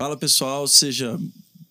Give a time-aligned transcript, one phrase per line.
[0.00, 1.18] Fala pessoal, seja,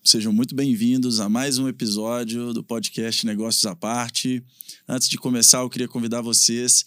[0.03, 4.44] sejam muito bem-vindos a mais um episódio do podcast Negócios à Parte.
[4.86, 6.83] Antes de começar, eu queria convidar vocês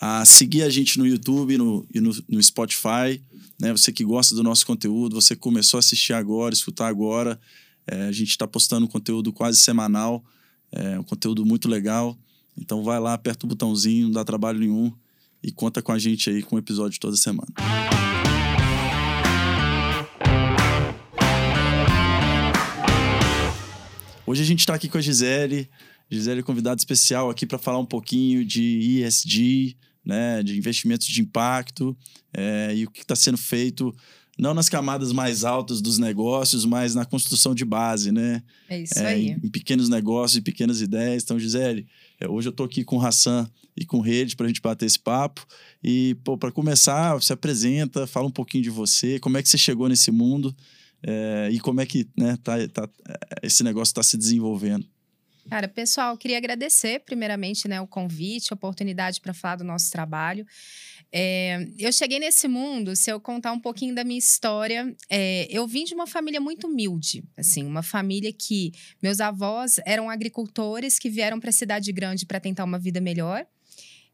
[0.00, 3.22] a seguir a gente no YouTube no, e no, no Spotify.
[3.56, 3.70] Né?
[3.70, 7.40] Você que gosta do nosso conteúdo, você começou a assistir agora, escutar agora.
[7.86, 10.24] É, a gente está postando conteúdo quase semanal,
[10.72, 12.18] é um conteúdo muito legal.
[12.58, 14.92] Então vai lá, aperta o botãozinho, não dá trabalho nenhum
[15.40, 17.93] e conta com a gente aí com o episódio toda semana.
[24.34, 25.70] Hoje a gente está aqui com a Gisele.
[26.10, 31.20] Gisele é convidada especial aqui para falar um pouquinho de ESG, né, de investimentos de
[31.20, 31.96] impacto
[32.32, 33.94] é, e o que está sendo feito
[34.36, 38.42] não nas camadas mais altas dos negócios, mas na construção de base, né?
[38.68, 39.28] É isso é, aí.
[39.28, 41.22] Em, pequenos negócios e pequenas ideias.
[41.22, 41.86] Então, Gisele,
[42.18, 44.86] é, hoje eu estou aqui com o Hassan e com Rede para a gente bater
[44.86, 45.46] esse papo.
[45.80, 49.88] E, para começar, se apresenta, fala um pouquinho de você, como é que você chegou
[49.88, 50.52] nesse mundo
[51.06, 52.88] é, e como é que né, tá, tá,
[53.42, 54.86] esse negócio está se desenvolvendo.
[55.50, 60.46] Cara, pessoal, queria agradecer primeiramente né, o convite, a oportunidade para falar do nosso trabalho.
[61.12, 65.66] É, eu cheguei nesse mundo, se eu contar um pouquinho da minha história, é, eu
[65.66, 71.10] vim de uma família muito humilde, assim, uma família que meus avós eram agricultores que
[71.10, 73.46] vieram para a cidade grande para tentar uma vida melhor.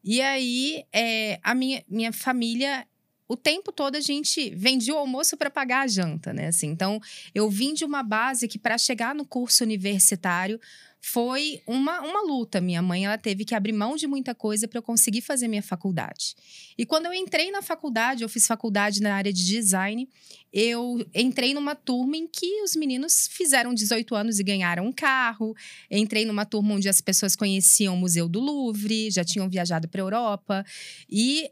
[0.02, 2.84] E aí, é, a minha, minha família
[3.31, 6.48] o tempo todo a gente vendia o almoço para pagar a janta, né?
[6.48, 7.00] Assim, então,
[7.33, 10.61] eu vim de uma base que para chegar no curso universitário
[11.00, 12.61] foi uma, uma luta.
[12.61, 15.62] Minha mãe ela teve que abrir mão de muita coisa para eu conseguir fazer minha
[15.62, 16.34] faculdade.
[16.77, 20.08] E quando eu entrei na faculdade, eu fiz faculdade na área de design,
[20.53, 25.55] eu entrei numa turma em que os meninos fizeram 18 anos e ganharam um carro.
[25.89, 30.01] Entrei numa turma onde as pessoas conheciam o Museu do Louvre, já tinham viajado para
[30.01, 30.67] a Europa.
[31.08, 31.48] E,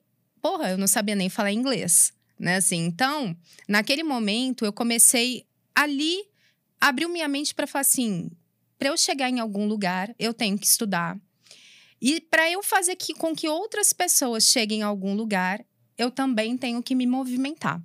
[0.49, 2.13] porra, eu não sabia nem falar inglês.
[2.39, 3.37] Né, assim, então,
[3.69, 6.19] naquele momento, eu comecei ali
[6.81, 8.31] abriu minha mente para falar assim:
[8.79, 11.19] para eu chegar em algum lugar, eu tenho que estudar.
[12.01, 15.65] E para eu fazer que, com que outras pessoas cheguem a algum lugar,
[15.99, 17.83] eu também tenho que me movimentar.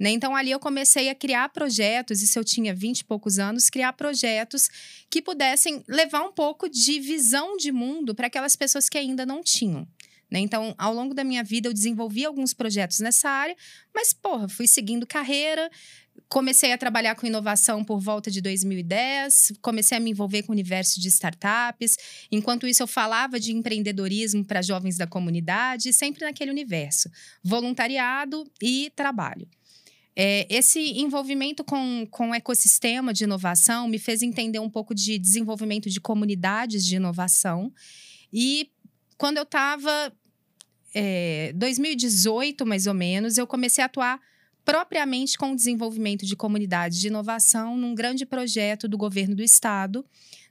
[0.00, 0.10] Né?
[0.10, 3.68] Então, ali eu comecei a criar projetos, e se eu tinha 20 e poucos anos,
[3.68, 4.68] criar projetos
[5.10, 9.42] que pudessem levar um pouco de visão de mundo para aquelas pessoas que ainda não
[9.42, 9.86] tinham.
[10.32, 10.40] Né?
[10.40, 13.54] Então, ao longo da minha vida, eu desenvolvi alguns projetos nessa área,
[13.94, 15.70] mas, porra, fui seguindo carreira,
[16.28, 20.54] Comecei a trabalhar com inovação por volta de 2010, comecei a me envolver com o
[20.54, 21.96] universo de startups.
[22.30, 27.10] Enquanto isso, eu falava de empreendedorismo para jovens da comunidade, sempre naquele universo:
[27.42, 29.48] voluntariado e trabalho.
[30.14, 35.18] É, esse envolvimento com, com o ecossistema de inovação me fez entender um pouco de
[35.18, 37.72] desenvolvimento de comunidades de inovação.
[38.32, 38.70] E
[39.16, 40.12] quando eu estava,
[40.94, 44.20] é, 2018 mais ou menos, eu comecei a atuar
[44.64, 50.04] propriamente com o desenvolvimento de comunidades de inovação num grande projeto do governo do estado.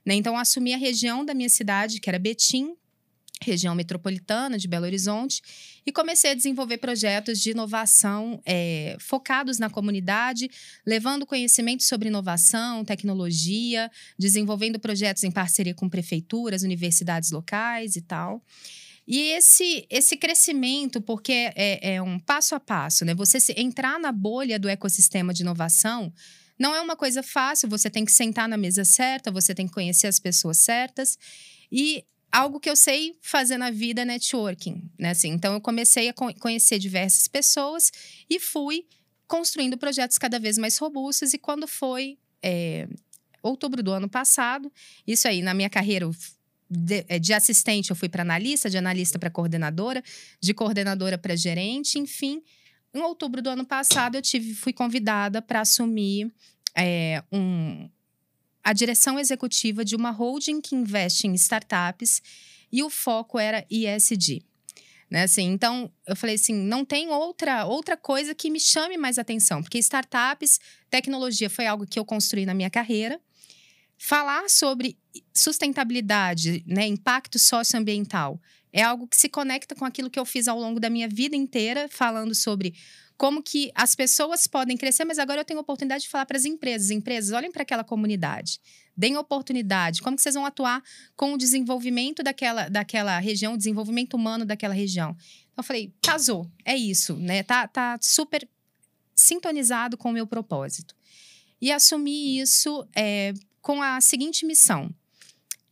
[0.04, 0.14] Né?
[0.14, 2.74] Então, assumi a região da minha cidade, que era Betim,
[3.42, 5.42] região metropolitana de Belo Horizonte,
[5.84, 10.48] e comecei a desenvolver projetos de inovação é, focados na comunidade,
[10.86, 18.42] levando conhecimento sobre inovação, tecnologia, desenvolvendo projetos em parceria com prefeituras, universidades locais e tal.
[19.06, 23.14] E esse, esse crescimento, porque é, é um passo a passo, né?
[23.14, 26.12] Você se, entrar na bolha do ecossistema de inovação
[26.58, 29.72] não é uma coisa fácil, você tem que sentar na mesa certa, você tem que
[29.72, 31.18] conhecer as pessoas certas.
[31.70, 35.10] E algo que eu sei fazer na vida é networking, né?
[35.10, 37.90] Assim, então eu comecei a conhecer diversas pessoas
[38.30, 38.86] e fui
[39.26, 41.34] construindo projetos cada vez mais robustos.
[41.34, 42.88] E quando foi é,
[43.42, 44.72] outubro do ano passado,
[45.06, 46.08] isso aí, na minha carreira,
[46.72, 50.02] de, é, de assistente eu fui para analista, de analista para coordenadora,
[50.40, 52.42] de coordenadora para gerente, enfim.
[52.94, 56.32] Em outubro do ano passado, eu tive, fui convidada para assumir
[56.74, 57.88] é, um,
[58.64, 62.22] a direção executiva de uma holding que investe em startups
[62.70, 64.42] e o foco era ISD.
[65.10, 69.18] Né, assim, então, eu falei assim, não tem outra, outra coisa que me chame mais
[69.18, 70.58] atenção, porque startups,
[70.88, 73.20] tecnologia foi algo que eu construí na minha carreira,
[74.04, 74.98] Falar sobre
[75.32, 80.58] sustentabilidade, né, impacto socioambiental, é algo que se conecta com aquilo que eu fiz ao
[80.58, 82.74] longo da minha vida inteira, falando sobre
[83.16, 86.36] como que as pessoas podem crescer, mas agora eu tenho a oportunidade de falar para
[86.36, 86.90] as empresas.
[86.90, 88.58] Empresas, olhem para aquela comunidade,
[88.96, 90.82] deem oportunidade, como que vocês vão atuar
[91.14, 95.10] com o desenvolvimento daquela, daquela região, o desenvolvimento humano daquela região.
[95.52, 97.44] Então, eu falei, casou, é isso, né?
[97.44, 98.48] Tá, tá super
[99.14, 100.92] sintonizado com o meu propósito.
[101.60, 104.92] E assumi isso é, com a seguinte missão: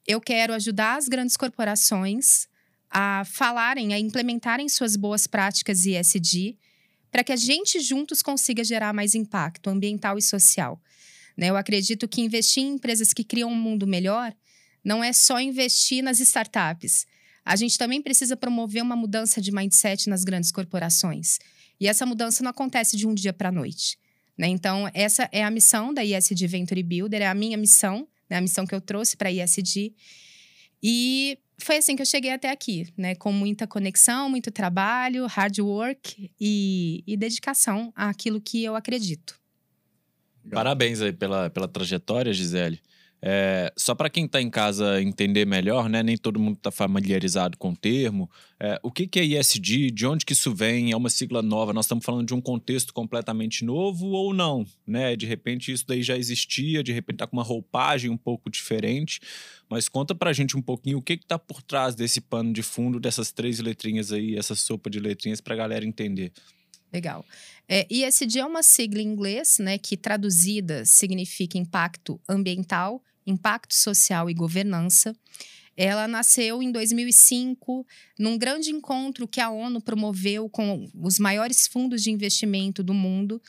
[0.07, 2.49] eu quero ajudar as grandes corporações
[2.89, 6.57] a falarem, a implementarem suas boas práticas ESG
[7.11, 10.81] para que a gente juntos consiga gerar mais impacto ambiental e social.
[11.37, 11.51] Né?
[11.51, 14.35] Eu acredito que investir em empresas que criam um mundo melhor
[14.83, 17.07] não é só investir nas startups.
[17.45, 21.39] A gente também precisa promover uma mudança de mindset nas grandes corporações.
[21.81, 23.99] E essa mudança não acontece de um dia para a noite.
[24.37, 24.49] Né?
[24.49, 28.37] Então, essa é a missão da ISD Venture Builder, é a minha missão, né?
[28.37, 29.93] a missão que eu trouxe para a ISD.
[30.83, 33.15] E foi assim que eu cheguei até aqui, né?
[33.15, 39.39] Com muita conexão, muito trabalho, hard work e, e dedicação àquilo que eu acredito.
[40.51, 42.81] Parabéns aí pela, pela trajetória, Gisele.
[43.23, 46.03] É, só para quem está em casa entender melhor, né?
[46.03, 48.31] Nem todo mundo está familiarizado com o termo.
[48.59, 49.91] É, o que, que é ISD?
[49.91, 50.91] De onde que isso vem?
[50.93, 51.73] É uma sigla nova?
[51.73, 54.65] Nós estamos falando de um contexto completamente novo ou não?
[54.87, 55.17] Né?
[55.17, 59.21] De repente isso daí já existia, de repente está com uma roupagem um pouco diferente.
[59.69, 62.63] Mas conta para a gente um pouquinho o que está por trás desse pano de
[62.63, 66.33] fundo, dessas três letrinhas aí, essa sopa de letrinhas para a galera entender.
[66.93, 67.25] Legal.
[67.69, 74.29] É, ISD é uma sigla em inglês, né, que traduzida significa impacto ambiental, Impacto Social
[74.31, 75.15] e Governança.
[75.77, 77.87] Ela nasceu em 2005,
[78.19, 83.41] num grande encontro que a ONU promoveu com os maiores fundos de investimento do mundo.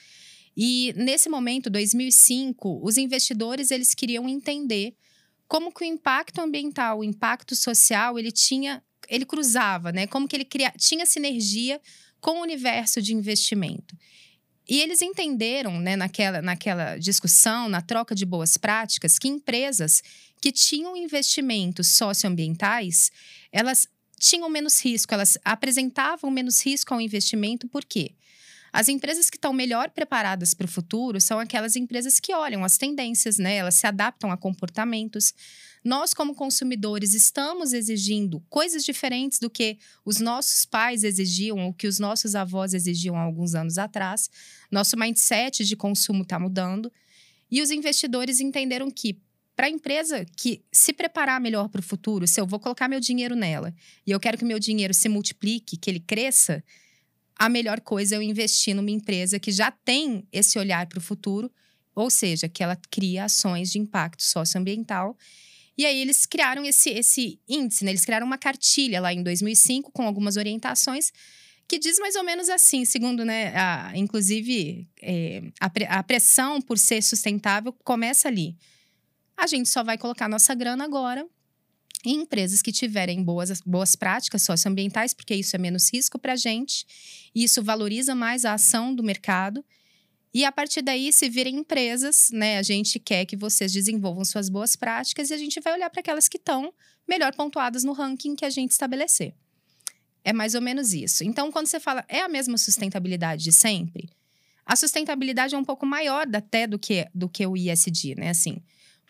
[0.56, 4.96] E nesse momento, 2005, os investidores eles queriam entender
[5.48, 10.08] como que o impacto ambiental, o impacto social, ele tinha, ele cruzava, né?
[10.08, 11.82] Como que ele cria, tinha sinergia
[12.22, 13.98] com o universo de investimento.
[14.68, 20.02] E eles entenderam, né, naquela, naquela discussão, na troca de boas práticas, que empresas
[20.42, 23.12] que tinham investimentos socioambientais,
[23.52, 23.88] elas
[24.20, 28.14] tinham menos risco, elas apresentavam menos risco ao investimento, por quê?
[28.74, 32.78] As empresas que estão melhor preparadas para o futuro são aquelas empresas que olham as
[32.78, 33.56] tendências, né?
[33.56, 35.34] Elas se adaptam a comportamentos.
[35.84, 41.88] Nós, como consumidores, estamos exigindo coisas diferentes do que os nossos pais exigiam ou que
[41.88, 44.30] os nossos avós exigiam há alguns anos atrás.
[44.70, 46.92] Nosso mindset de consumo está mudando.
[47.50, 49.20] E os investidores entenderam que
[49.56, 53.00] para a empresa que se preparar melhor para o futuro, se eu vou colocar meu
[53.00, 53.74] dinheiro nela
[54.06, 56.64] e eu quero que meu dinheiro se multiplique, que ele cresça,
[57.36, 61.02] a melhor coisa é eu investir numa empresa que já tem esse olhar para o
[61.02, 61.52] futuro,
[61.96, 65.18] ou seja, que ela cria ações de impacto socioambiental.
[65.78, 67.92] E aí eles criaram esse, esse índice, né?
[67.92, 71.12] eles criaram uma cartilha lá em 2005 com algumas orientações
[71.72, 76.78] que diz mais ou menos assim, segundo, né, a, inclusive, é, a, a pressão por
[76.78, 78.58] ser sustentável começa ali.
[79.38, 81.26] A gente só vai colocar nossa grana agora
[82.04, 86.36] em empresas que tiverem boas, boas práticas socioambientais, porque isso é menos risco para a
[86.36, 86.86] gente,
[87.34, 89.64] isso valoriza mais a ação do mercado.
[90.34, 94.48] E a partir daí, se virem empresas, né, a gente quer que vocês desenvolvam suas
[94.48, 96.74] boas práticas e a gente vai olhar para aquelas que estão
[97.08, 99.34] melhor pontuadas no ranking que a gente estabelecer.
[100.24, 101.24] É mais ou menos isso.
[101.24, 104.10] Então, quando você fala, é a mesma sustentabilidade de sempre?
[104.66, 108.30] A sustentabilidade é um pouco maior até do que, do que o ISD, né?
[108.30, 108.62] Assim,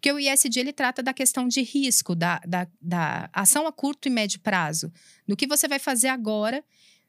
[0.01, 4.07] porque o ISD ele trata da questão de risco, da, da, da ação a curto
[4.07, 4.91] e médio prazo,
[5.27, 6.63] do que você vai fazer agora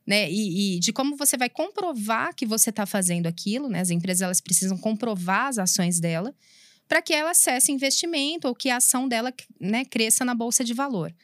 [0.06, 0.30] né?
[0.30, 3.80] E, e, de como você vai comprovar que você está fazendo aquilo, né?
[3.80, 6.34] As empresas elas precisam comprovar as ações dela
[6.88, 10.74] para que ela acesse investimento ou que a ação dela né, cresça na bolsa de
[10.74, 11.14] valor.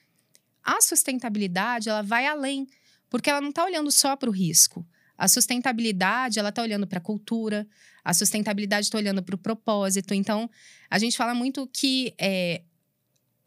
[0.63, 2.67] A sustentabilidade ela vai além,
[3.11, 4.87] porque ela não está olhando só para o risco.
[5.17, 7.67] A sustentabilidade ela está olhando para a cultura,
[8.05, 10.15] a sustentabilidade está olhando para o propósito.
[10.15, 10.49] Então,
[10.89, 12.63] a gente fala muito que é,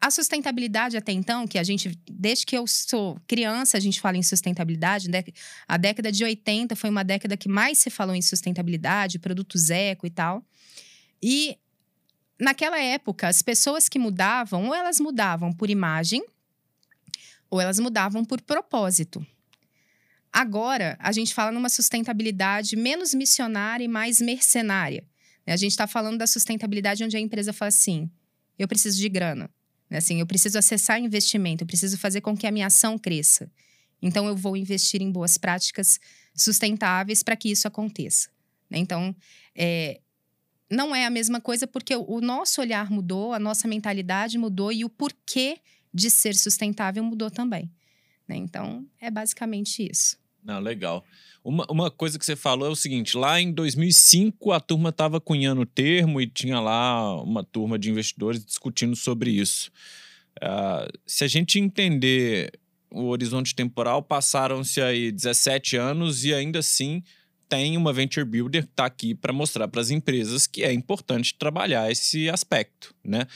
[0.02, 4.16] a sustentabilidade até então, que a gente, desde que eu sou criança, a gente fala
[4.16, 5.22] em sustentabilidade, né?
[5.68, 10.04] a década de 80 foi uma década que mais se falou em sustentabilidade, produtos eco
[10.04, 10.44] e tal.
[11.22, 11.56] E
[12.36, 16.26] naquela época, as pessoas que mudavam, ou elas mudavam por imagem,
[17.48, 19.24] ou elas mudavam por propósito.
[20.32, 25.04] Agora, a gente fala numa sustentabilidade menos missionária e mais mercenária.
[25.46, 28.10] A gente está falando da sustentabilidade onde a empresa fala assim:
[28.58, 29.48] eu preciso de grana.
[29.98, 33.50] Assim, eu preciso acessar investimento, eu preciso fazer com que a minha ação cresça.
[34.00, 36.00] Então, eu vou investir em boas práticas
[36.34, 38.28] sustentáveis para que isso aconteça.
[38.70, 39.14] Então,
[39.54, 40.00] é,
[40.70, 44.84] não é a mesma coisa porque o nosso olhar mudou, a nossa mentalidade mudou e
[44.84, 45.58] o porquê
[45.92, 47.70] de ser sustentável mudou também.
[48.26, 48.36] Né?
[48.36, 50.21] Então, é basicamente isso.
[50.42, 51.04] Não, legal.
[51.44, 55.20] Uma, uma coisa que você falou é o seguinte: lá em 2005 a turma estava
[55.20, 59.70] cunhando o termo e tinha lá uma turma de investidores discutindo sobre isso.
[60.38, 62.52] Uh, se a gente entender
[62.90, 67.02] o horizonte temporal, passaram-se aí 17 anos e ainda assim
[67.48, 71.34] tem uma venture builder que está aqui para mostrar para as empresas que é importante
[71.34, 73.26] trabalhar esse aspecto, né?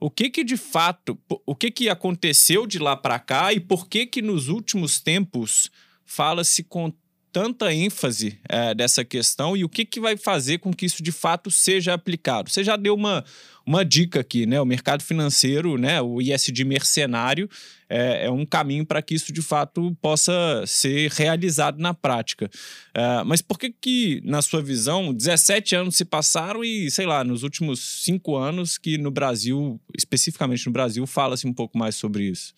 [0.00, 3.86] O que que de fato, o que que aconteceu de lá para cá e por
[3.86, 5.70] que que nos últimos tempos
[6.10, 6.92] fala-se com
[7.32, 11.12] tanta ênfase é, dessa questão e o que, que vai fazer com que isso de
[11.12, 12.50] fato seja aplicado?
[12.50, 13.24] Você já deu uma,
[13.64, 14.60] uma dica aqui, né?
[14.60, 16.02] O mercado financeiro, né?
[16.02, 17.48] O ISD mercenário
[17.88, 22.50] é, é um caminho para que isso de fato possa ser realizado na prática.
[22.92, 27.22] É, mas por que que, na sua visão, 17 anos se passaram e, sei lá,
[27.22, 32.24] nos últimos cinco anos que no Brasil, especificamente no Brasil, fala-se um pouco mais sobre
[32.24, 32.52] isso?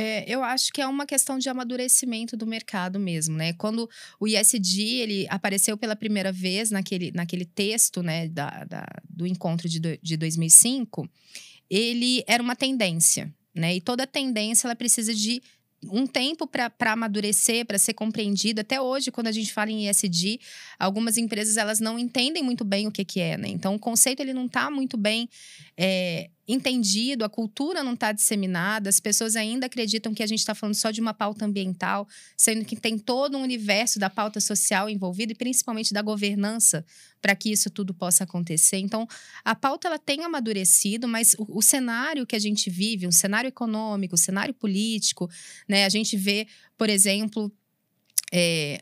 [0.00, 3.52] É, eu acho que é uma questão de amadurecimento do mercado mesmo, né?
[3.54, 3.90] Quando
[4.20, 9.68] o ISD ele apareceu pela primeira vez naquele, naquele texto, né, da, da do encontro
[9.68, 11.10] de, do, de 2005,
[11.68, 13.74] ele era uma tendência, né?
[13.74, 15.42] E toda tendência ela precisa de
[15.82, 18.60] um tempo para amadurecer, para ser compreendido.
[18.60, 20.38] Até hoje, quando a gente fala em ESG,
[20.78, 23.48] algumas empresas elas não entendem muito bem o que, que é, né?
[23.48, 25.28] Então, o conceito ele não está muito bem
[25.76, 30.54] é, entendido, a cultura não está disseminada, as pessoas ainda acreditam que a gente está
[30.54, 34.88] falando só de uma pauta ambiental, sendo que tem todo um universo da pauta social
[34.88, 36.84] envolvido e principalmente da governança
[37.20, 38.78] para que isso tudo possa acontecer.
[38.78, 39.06] Então,
[39.44, 43.48] a pauta ela tem amadurecido, mas o, o cenário que a gente vive, um cenário
[43.48, 45.28] econômico, um cenário político,
[45.68, 45.84] né?
[45.84, 46.46] A gente vê,
[46.78, 47.52] por exemplo,
[48.32, 48.80] é,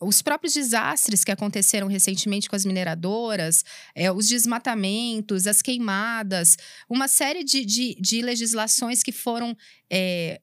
[0.00, 3.64] os próprios desastres que aconteceram recentemente com as mineradoras,
[3.94, 6.56] é, os desmatamentos, as queimadas,
[6.88, 9.56] uma série de, de, de legislações que foram
[9.90, 10.40] é,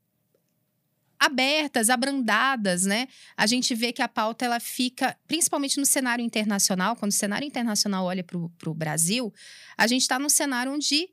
[1.20, 3.08] abertas, abrandadas, né?
[3.36, 7.48] A gente vê que a pauta ela fica, principalmente no cenário internacional, quando o cenário
[7.48, 9.34] internacional olha para o Brasil,
[9.78, 11.10] a gente está num cenário onde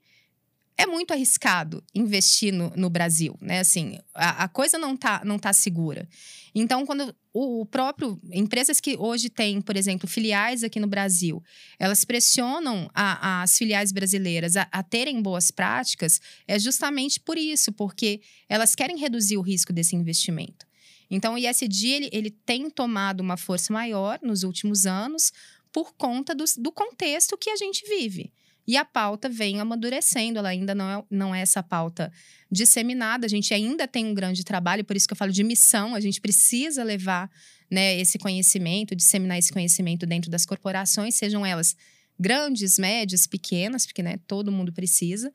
[0.77, 3.59] é muito arriscado investir no, no Brasil, né?
[3.59, 6.07] Assim, a, a, coisa não tá, não tá segura.
[6.53, 11.41] Então, quando o, próprio empresas que hoje têm, por exemplo, filiais aqui no Brasil,
[11.79, 17.71] elas pressionam a, as filiais brasileiras a, a, terem boas práticas, é justamente por isso,
[17.71, 20.65] porque elas querem reduzir o risco desse investimento.
[21.09, 25.31] Então, o ISD ele, ele tem tomado uma força maior nos últimos anos
[25.71, 28.31] por conta do, do contexto que a gente vive.
[28.67, 32.11] E a pauta vem amadurecendo, ela ainda não é, não é essa pauta
[32.51, 35.95] disseminada, a gente ainda tem um grande trabalho, por isso que eu falo de missão,
[35.95, 37.29] a gente precisa levar
[37.69, 41.75] né, esse conhecimento, disseminar esse conhecimento dentro das corporações, sejam elas
[42.19, 45.33] grandes, médias, pequenas, porque né, todo mundo precisa,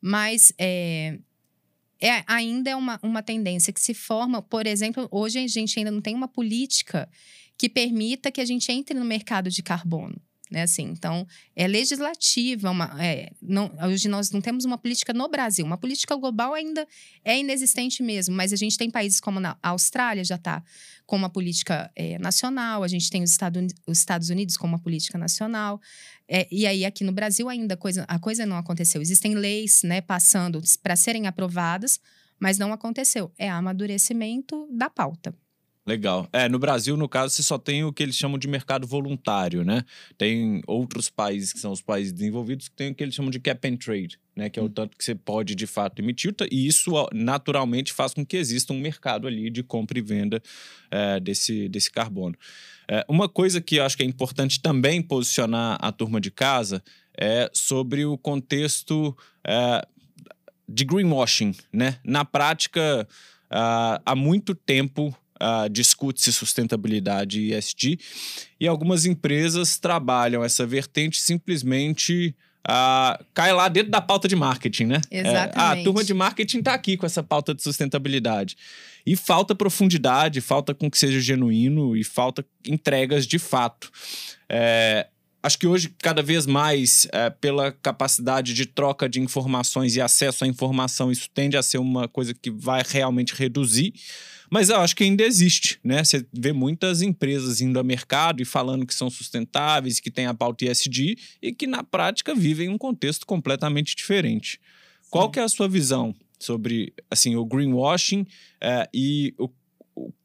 [0.00, 1.18] mas é,
[2.00, 5.90] é, ainda é uma, uma tendência que se forma, por exemplo, hoje a gente ainda
[5.90, 7.08] não tem uma política
[7.58, 10.20] que permita que a gente entre no mercado de carbono
[10.52, 10.62] né?
[10.62, 15.64] Assim, então, é legislativa, uma, é, não, hoje nós não temos uma política no Brasil.
[15.64, 16.86] Uma política global ainda
[17.24, 20.62] é inexistente mesmo, mas a gente tem países como na Austrália já está
[21.06, 24.78] com uma política é, nacional, a gente tem os Estados, os Estados Unidos com uma
[24.78, 25.80] política nacional,
[26.28, 29.00] é, e aí aqui no Brasil ainda a coisa, a coisa não aconteceu.
[29.00, 31.98] Existem leis né, passando para serem aprovadas,
[32.38, 33.32] mas não aconteceu.
[33.38, 35.34] É amadurecimento da pauta.
[35.84, 36.28] Legal.
[36.32, 39.64] É, no Brasil, no caso, você só tem o que eles chamam de mercado voluntário,
[39.64, 39.84] né?
[40.16, 43.40] Tem outros países que são os países desenvolvidos que tem o que eles chamam de
[43.40, 44.48] cap and trade, né?
[44.48, 44.70] Que é o hum.
[44.70, 46.32] tanto que você pode, de fato, emitir.
[46.52, 50.40] E isso, naturalmente, faz com que exista um mercado ali de compra e venda
[50.88, 52.36] é, desse, desse carbono.
[52.88, 56.80] É, uma coisa que eu acho que é importante também posicionar a turma de casa
[57.18, 59.84] é sobre o contexto é,
[60.68, 61.98] de greenwashing, né?
[62.04, 63.06] Na prática,
[63.50, 67.98] uh, há muito tempo uh, discute-se sustentabilidade e ESG,
[68.60, 72.34] e algumas empresas trabalham essa vertente simplesmente.
[72.62, 75.00] Uh, cai lá dentro da pauta de marketing, né?
[75.10, 75.58] Exatamente.
[75.58, 78.56] É, ah, a turma de marketing está aqui com essa pauta de sustentabilidade.
[79.04, 83.90] E falta profundidade, falta com que seja genuíno e falta entregas de fato.
[84.48, 85.08] É,
[85.42, 90.44] acho que hoje, cada vez mais, é, pela capacidade de troca de informações e acesso
[90.44, 93.92] à informação, isso tende a ser uma coisa que vai realmente reduzir.
[94.50, 96.04] Mas eu acho que ainda existe, né?
[96.04, 100.34] Você vê muitas empresas indo ao mercado e falando que são sustentáveis, que têm a
[100.34, 104.60] pauta ESG e que na prática vivem um contexto completamente diferente.
[105.00, 105.08] Sim.
[105.10, 108.26] Qual que é a sua visão sobre assim o greenwashing
[108.60, 109.48] é, e o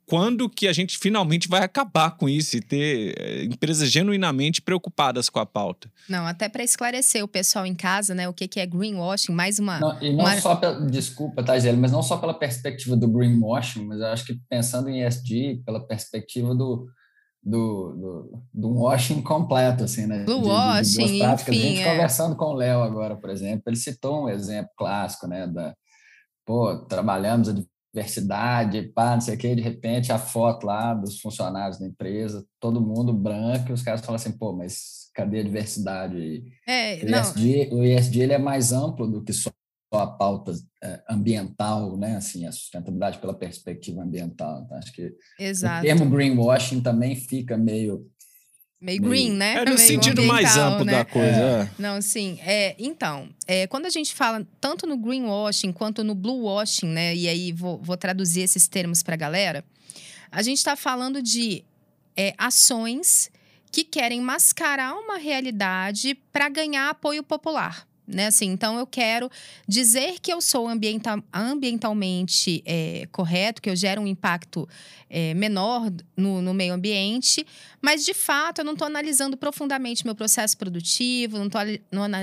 [0.07, 5.29] quando que a gente finalmente vai acabar com isso e ter eh, empresas genuinamente preocupadas
[5.29, 5.91] com a pauta?
[6.07, 9.59] Não, até para esclarecer o pessoal em casa, né, o que, que é greenwashing, mais
[9.59, 9.79] uma...
[9.79, 10.39] Não, e não uma...
[10.39, 14.25] só, pela, desculpa, tá, Gisele, mas não só pela perspectiva do greenwashing, mas eu acho
[14.25, 16.88] que pensando em ESG, pela perspectiva do,
[17.43, 20.24] do, do, do washing completo, assim, né?
[20.24, 21.24] Do de, washing, de enfim.
[21.24, 21.91] A gente é.
[21.91, 25.75] conversando com o Léo agora, por exemplo, ele citou um exemplo clássico, né, da,
[26.45, 27.53] pô, trabalhamos a
[27.98, 32.46] diversidade, pá, não sei o quê, de repente a foto lá dos funcionários da empresa,
[32.60, 36.44] todo mundo branco, e os caras falam assim, pô, mas cadê a diversidade?
[36.68, 39.50] É, o, ESG, o ESG ele é mais amplo do que só
[39.94, 40.51] a pauta
[40.84, 42.18] é, ambiental, né?
[42.18, 44.63] Assim, a sustentabilidade pela perspectiva ambiental.
[44.66, 45.80] Então, acho que Exato.
[45.80, 48.06] o termo greenwashing também fica meio
[48.79, 49.53] Meio green, né?
[49.55, 50.91] É no Meio sentido mais ambiental, amplo né?
[50.91, 51.27] da coisa.
[51.27, 51.69] é.
[51.81, 52.38] Não, sim.
[52.41, 57.15] É, então, é, quando a gente fala tanto no greenwashing quanto no bluewashing, né?
[57.15, 59.65] E aí vou, vou traduzir esses termos para a galera.
[60.31, 61.63] A gente está falando de
[62.15, 63.31] é, ações
[63.72, 67.88] que querem mascarar uma realidade para ganhar apoio popular.
[68.07, 68.27] Né?
[68.27, 69.29] Assim, então, eu quero
[69.67, 74.67] dizer que eu sou ambienta- ambientalmente é, correto, que eu gero um impacto
[75.10, 77.46] é, menor no, no meio ambiente,
[77.82, 81.62] mas de fato eu não estou analisando profundamente meu processo produtivo, não estou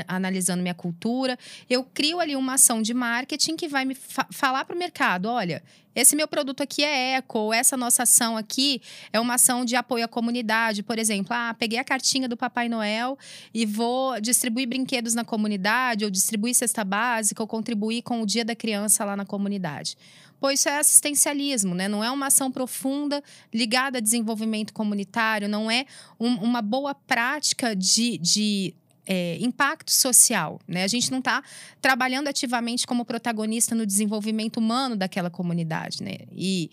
[0.07, 1.39] analisando minha cultura.
[1.69, 5.27] Eu crio ali uma ação de marketing que vai me fa- falar para o mercado:
[5.27, 5.63] olha,
[5.95, 10.05] esse meu produto aqui é eco, essa nossa ação aqui é uma ação de apoio
[10.05, 10.83] à comunidade.
[10.83, 13.17] Por exemplo, ah, peguei a cartinha do Papai Noel
[13.55, 18.45] e vou distribuir brinquedos na comunidade, ou distribuir cesta básica, ou contribuir com o Dia
[18.45, 19.97] da Criança lá na comunidade.
[20.45, 21.89] Pô, isso é assistencialismo, né?
[21.89, 25.87] Não é uma ação profunda ligada a desenvolvimento comunitário, não é
[26.21, 28.75] um- uma boa prática de, de
[29.07, 30.85] é, impacto social, né?
[30.85, 31.43] A gente não está
[31.81, 36.19] trabalhando ativamente como protagonista no desenvolvimento humano daquela comunidade, né?
[36.31, 36.71] E,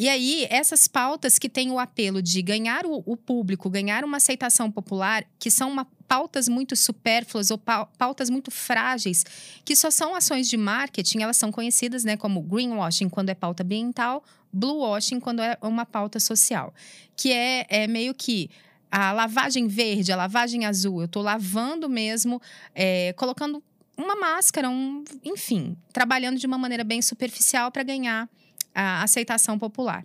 [0.00, 4.16] e aí, essas pautas que têm o apelo de ganhar o, o público, ganhar uma
[4.16, 9.24] aceitação popular, que são uma- pautas muito supérfluas ou pau- pautas muito frágeis,
[9.62, 13.62] que só são ações de marketing, elas são conhecidas né, como greenwashing quando é pauta
[13.62, 16.72] ambiental, bluewashing quando é uma pauta social,
[17.14, 18.48] que é, é meio que
[18.90, 22.40] a lavagem verde, a lavagem azul, eu estou lavando mesmo,
[22.74, 23.62] é, colocando
[23.98, 28.28] uma máscara, um, enfim, trabalhando de uma maneira bem superficial para ganhar
[28.74, 30.04] a aceitação popular.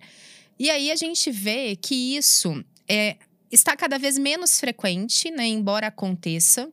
[0.58, 3.18] E aí a gente vê que isso é,
[3.52, 6.70] está cada vez menos frequente, né, embora aconteça,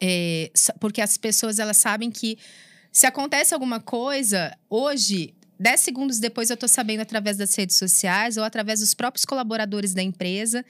[0.00, 2.38] é, porque as pessoas elas sabem que
[2.90, 8.36] se acontece alguma coisa, hoje, 10 segundos depois eu estou sabendo através das redes sociais
[8.36, 10.64] ou através dos próprios colaboradores da empresa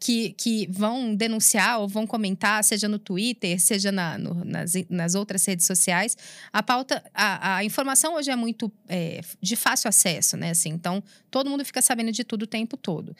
[0.00, 5.14] que, que vão denunciar ou vão comentar, seja no Twitter, seja na- no- nas, nas
[5.14, 6.16] outras redes sociais.
[6.52, 10.50] A pauta, a, a informação hoje é muito é, de fácil acesso, né?
[10.50, 13.16] Assim, então, todo mundo fica sabendo de tudo o tempo todo.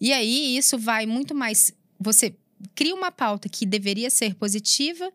[0.00, 1.70] E aí, isso vai muito mais.
[2.00, 2.34] Você
[2.74, 5.12] cria uma pauta que deveria ser positiva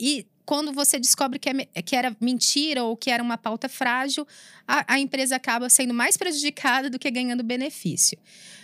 [0.00, 4.26] e quando você descobre que, é que era mentira ou que era uma pauta frágil,
[4.66, 8.18] a, a empresa acaba sendo mais prejudicada do que ganhando benefício.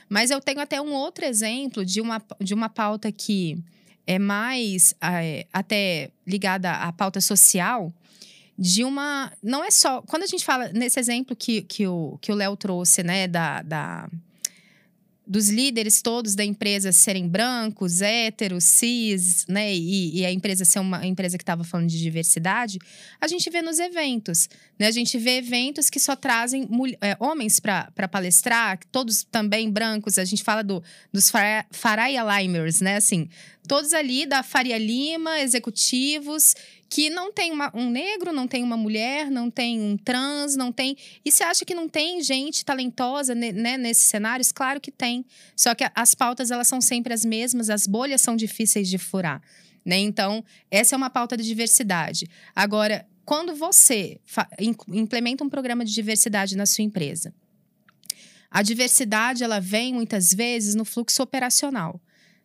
[0.08, 3.56] Mas eu tenho até um outro exemplo de uma, de uma pauta que
[4.04, 7.94] é mais é, até ligada à pauta social,
[8.58, 9.30] de uma.
[9.40, 10.02] Não é só.
[10.02, 13.62] Quando a gente fala nesse exemplo que, que o que o Léo trouxe, né, da,
[13.62, 14.08] da,
[15.26, 20.78] dos líderes todos da empresa serem brancos, héteros, cis, né, e, e a empresa ser
[20.78, 22.78] uma empresa que estava falando de diversidade,
[23.20, 26.68] a gente vê nos eventos, né, a gente vê eventos que só trazem
[27.00, 31.30] é, homens para palestrar, todos também brancos, a gente fala do, dos
[31.72, 33.28] Faria Limers, né, assim,
[33.66, 36.54] todos ali da Faria Lima, executivos,
[36.88, 40.70] que não tem uma- um negro, não tem uma mulher, não tem um trans, não
[40.70, 40.96] tem.
[41.24, 44.52] E você acha que não tem gente talentosa né, nesses cenários?
[44.52, 45.24] Claro que tem.
[45.56, 49.42] Só que as pautas elas são sempre as mesmas, as bolhas são difíceis de furar.
[49.84, 49.98] Né?
[49.98, 52.28] Então, essa é uma pauta de diversidade.
[52.54, 54.20] Agora, quando você
[54.88, 57.34] implementa um programa de diversidade na sua empresa,
[58.50, 62.00] a diversidade ela vem muitas vezes no fluxo operacional,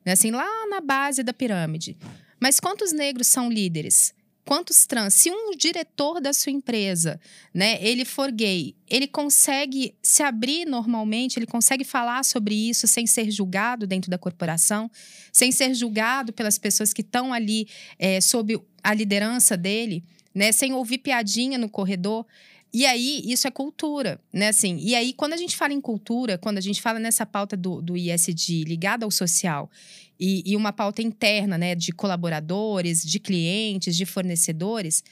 [0.06, 0.14] né?
[0.14, 1.98] assim lá na base da pirâmide.
[2.40, 4.14] Mas quantos negros são líderes?
[4.44, 5.14] Quantos trans?
[5.14, 7.20] Se um diretor da sua empresa,
[7.54, 13.06] né, ele for gay, ele consegue se abrir normalmente, ele consegue falar sobre isso sem
[13.06, 14.90] ser julgado dentro da corporação,
[15.32, 17.68] sem ser julgado pelas pessoas que estão ali
[18.00, 22.26] é, sob a liderança dele, né, sem ouvir piadinha no corredor.
[22.74, 24.48] E aí, isso é cultura, né?
[24.48, 27.58] Assim, e aí, quando a gente fala em cultura, quando a gente fala nessa pauta
[27.58, 29.70] do, do ISD ligada ao social
[30.18, 35.04] e, e uma pauta interna, né, de colaboradores, de clientes, de fornecedores,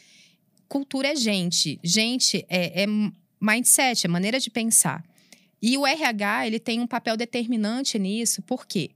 [0.70, 1.78] cultura é gente.
[1.84, 2.86] Gente é, é
[3.42, 5.04] mindset, é maneira de pensar.
[5.62, 8.92] E o RH, ele tem um papel determinante nisso, por quê?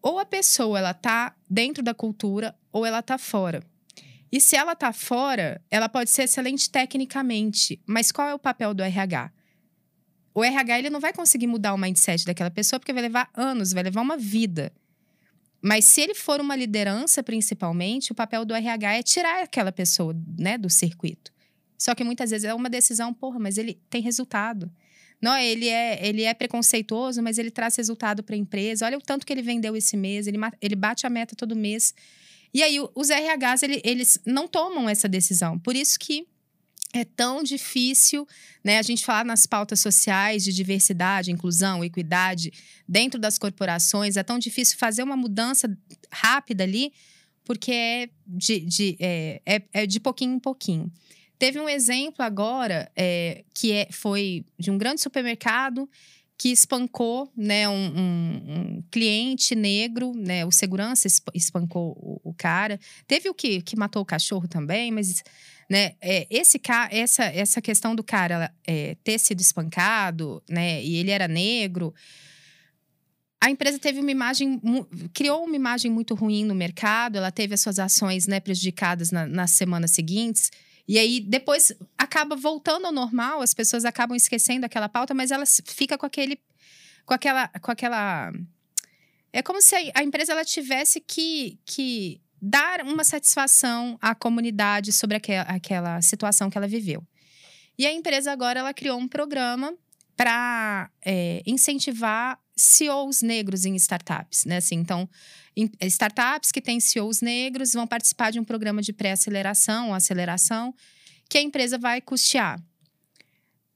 [0.00, 3.60] Ou a pessoa, ela tá dentro da cultura, ou ela tá fora.
[4.32, 8.72] E se ela tá fora, ela pode ser excelente tecnicamente, mas qual é o papel
[8.72, 9.30] do RH?
[10.34, 13.74] O RH ele não vai conseguir mudar o mindset daquela pessoa porque vai levar anos,
[13.74, 14.72] vai levar uma vida.
[15.60, 20.16] Mas se ele for uma liderança, principalmente, o papel do RH é tirar aquela pessoa,
[20.38, 21.30] né, do circuito.
[21.78, 24.72] Só que muitas vezes é uma decisão, porra, mas ele tem resultado.
[25.20, 28.86] Não, ele é, ele é preconceituoso, mas ele traz resultado para a empresa.
[28.86, 31.94] Olha o tanto que ele vendeu esse mês, ele, ele bate a meta todo mês.
[32.54, 35.58] E aí os RHs ele, eles não tomam essa decisão.
[35.58, 36.26] Por isso que
[36.92, 38.26] é tão difícil,
[38.62, 42.52] né, a gente falar nas pautas sociais de diversidade, inclusão, equidade
[42.86, 45.74] dentro das corporações, é tão difícil fazer uma mudança
[46.12, 46.92] rápida ali,
[47.44, 50.92] porque é de, de, é, é, é de pouquinho em pouquinho.
[51.38, 55.88] Teve um exemplo agora é, que é, foi de um grande supermercado
[56.42, 62.80] que espancou né, um, um, um, cliente negro, né, o segurança espancou o, o, cara.
[63.06, 65.22] Teve o que, que matou o cachorro também, mas
[65.70, 71.12] né, é, esse essa, essa questão do cara é, ter sido espancado, né, e ele
[71.12, 71.94] era negro,
[73.40, 74.60] a empresa teve uma imagem,
[75.14, 79.26] criou uma imagem muito ruim no mercado, ela teve as suas ações né, prejudicadas na,
[79.26, 80.50] nas semanas seguintes.
[80.86, 85.44] E aí, depois acaba voltando ao normal, as pessoas acabam esquecendo aquela pauta, mas ela
[85.46, 86.40] fica com aquele.
[87.06, 87.48] com aquela.
[87.48, 88.32] Com aquela
[89.32, 95.16] é como se a, empresa ela tivesse que, que dar uma satisfação à comunidade sobre
[95.16, 97.02] aquela, aquela situação que ela viveu.
[97.78, 99.74] E a empresa agora ela criou um programa
[100.14, 104.58] para é, incentivar CEOs negros em startups, né?
[104.58, 105.08] Assim, então,
[105.80, 110.74] startups que têm CEOs negros vão participar de um programa de pré-aceleração, aceleração,
[111.28, 112.62] que a empresa vai custear.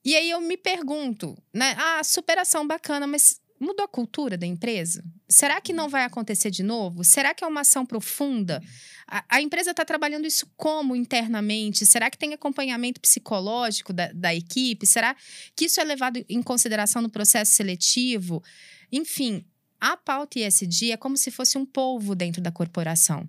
[0.05, 1.75] E aí eu me pergunto, né?
[1.79, 5.05] Ah, superação bacana, mas mudou a cultura da empresa?
[5.29, 7.03] Será que não vai acontecer de novo?
[7.05, 8.63] Será que é uma ação profunda?
[9.07, 11.87] A, a empresa está trabalhando isso como internamente?
[11.87, 14.87] Será que tem acompanhamento psicológico da, da equipe?
[14.87, 15.17] Será
[15.55, 18.43] que isso é levado em consideração no processo seletivo?
[18.91, 19.45] Enfim,
[19.81, 23.29] a pauta ISD é como se fosse um polvo dentro da corporação.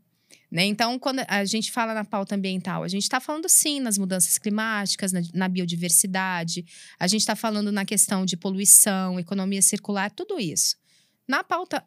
[0.49, 0.65] Né?
[0.65, 4.37] Então, quando a gente fala na pauta ambiental, a gente está falando sim nas mudanças
[4.37, 6.65] climáticas, na, na biodiversidade,
[6.99, 10.77] a gente está falando na questão de poluição, economia circular, tudo isso.
[11.27, 11.83] Na pauta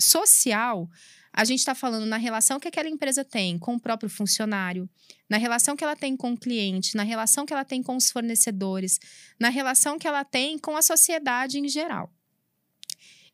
[0.00, 0.88] social,
[1.32, 4.88] a gente está falando na relação que aquela empresa tem com o próprio funcionário,
[5.28, 8.10] na relação que ela tem com o cliente, na relação que ela tem com os
[8.10, 8.98] fornecedores,
[9.38, 12.12] na relação que ela tem com a sociedade em geral.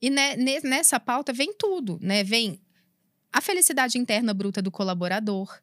[0.02, 2.22] E ne, nessa pauta vem tudo, né?
[2.22, 2.60] Vem
[3.36, 5.60] a felicidade interna bruta do colaborador,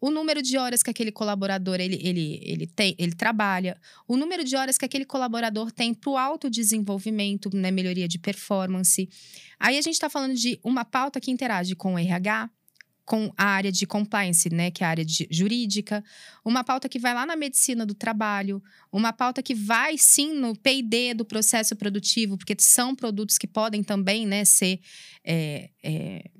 [0.00, 4.42] o número de horas que aquele colaborador ele, ele, ele, tem, ele trabalha, o número
[4.42, 9.08] de horas que aquele colaborador tem para o autodesenvolvimento, né, melhoria de performance.
[9.60, 12.50] Aí a gente está falando de uma pauta que interage com o RH,
[13.04, 16.02] com a área de compliance, né, que é a área de jurídica,
[16.44, 20.56] uma pauta que vai lá na medicina do trabalho, uma pauta que vai sim no
[20.56, 24.80] P&D do processo produtivo, porque são produtos que podem também, né, ser
[25.24, 26.30] é, é,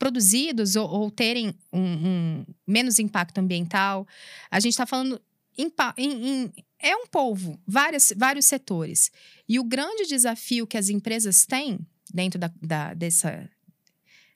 [0.00, 4.08] produzidos ou, ou terem um, um, menos impacto ambiental.
[4.50, 5.20] A gente está falando
[5.58, 9.12] em, em, é um polvo, várias, vários setores.
[9.46, 11.78] E o grande desafio que as empresas têm
[12.12, 13.48] dentro da, da dessa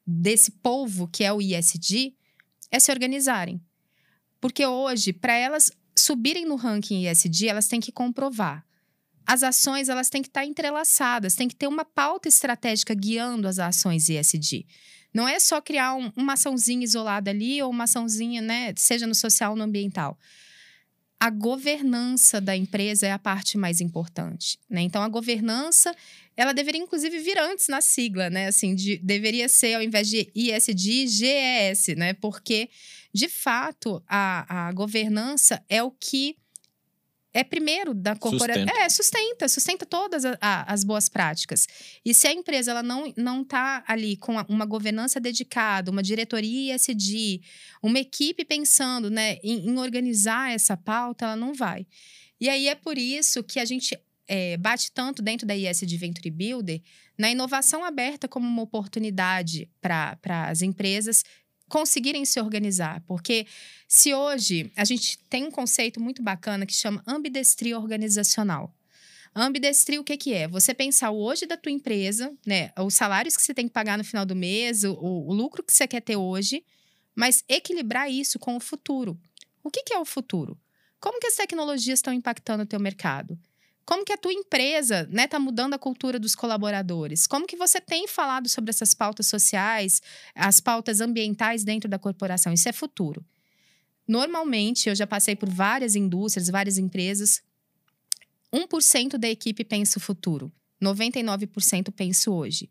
[0.06, 2.14] desse povo que é o ISD
[2.70, 3.58] é se organizarem.
[4.38, 8.66] Porque hoje, para elas subirem no ranking ISD, elas têm que comprovar.
[9.26, 13.58] As ações elas têm que estar entrelaçadas, tem que ter uma pauta estratégica guiando as
[13.58, 14.66] ações ISD.
[15.14, 19.14] Não é só criar um, uma açãozinha isolada ali ou uma açãozinha, né, seja no
[19.14, 20.18] social ou no ambiental
[21.24, 24.82] a governança da empresa é a parte mais importante, né?
[24.82, 25.94] Então a governança,
[26.36, 28.48] ela deveria inclusive vir antes na sigla, né?
[28.48, 32.12] Assim, de, deveria ser ao invés de ISD, GES, né?
[32.12, 32.68] Porque
[33.10, 36.36] de fato a, a governança é o que
[37.34, 38.64] é primeiro da corporação.
[38.78, 41.66] É, sustenta, sustenta todas a, a, as boas práticas.
[42.04, 46.74] E se a empresa ela não não está ali com uma governança dedicada, uma diretoria
[46.74, 47.42] ISD,
[47.82, 51.86] uma equipe pensando né, em, em, organizar essa pauta, ela não vai.
[52.40, 56.30] E aí é por isso que a gente é, bate tanto dentro da ISD Venture
[56.30, 56.80] Builder
[57.18, 60.18] na inovação aberta como uma oportunidade para
[60.48, 61.24] as empresas
[61.68, 63.02] conseguirem se organizar.
[63.06, 63.46] Porque
[63.88, 68.74] se hoje a gente tem um conceito muito bacana que chama ambidestria organizacional.
[69.34, 70.46] Ambidestria, o que, que é?
[70.46, 72.70] Você pensar hoje da tua empresa, né?
[72.78, 75.72] Os salários que você tem que pagar no final do mês, o, o lucro que
[75.72, 76.64] você quer ter hoje,
[77.16, 79.18] mas equilibrar isso com o futuro.
[79.62, 80.56] O que, que é o futuro?
[81.00, 83.36] Como que as tecnologias estão impactando o teu mercado?
[83.84, 87.26] Como que a tua empresa né, tá mudando a cultura dos colaboradores?
[87.26, 90.00] Como que você tem falado sobre essas pautas sociais,
[90.34, 92.52] as pautas ambientais dentro da corporação?
[92.52, 93.24] Isso é futuro.
[94.06, 97.42] Normalmente, eu já passei por várias indústrias, várias empresas.
[98.52, 100.52] 1% da equipe pensa o futuro.
[100.82, 102.70] 99% pensa hoje.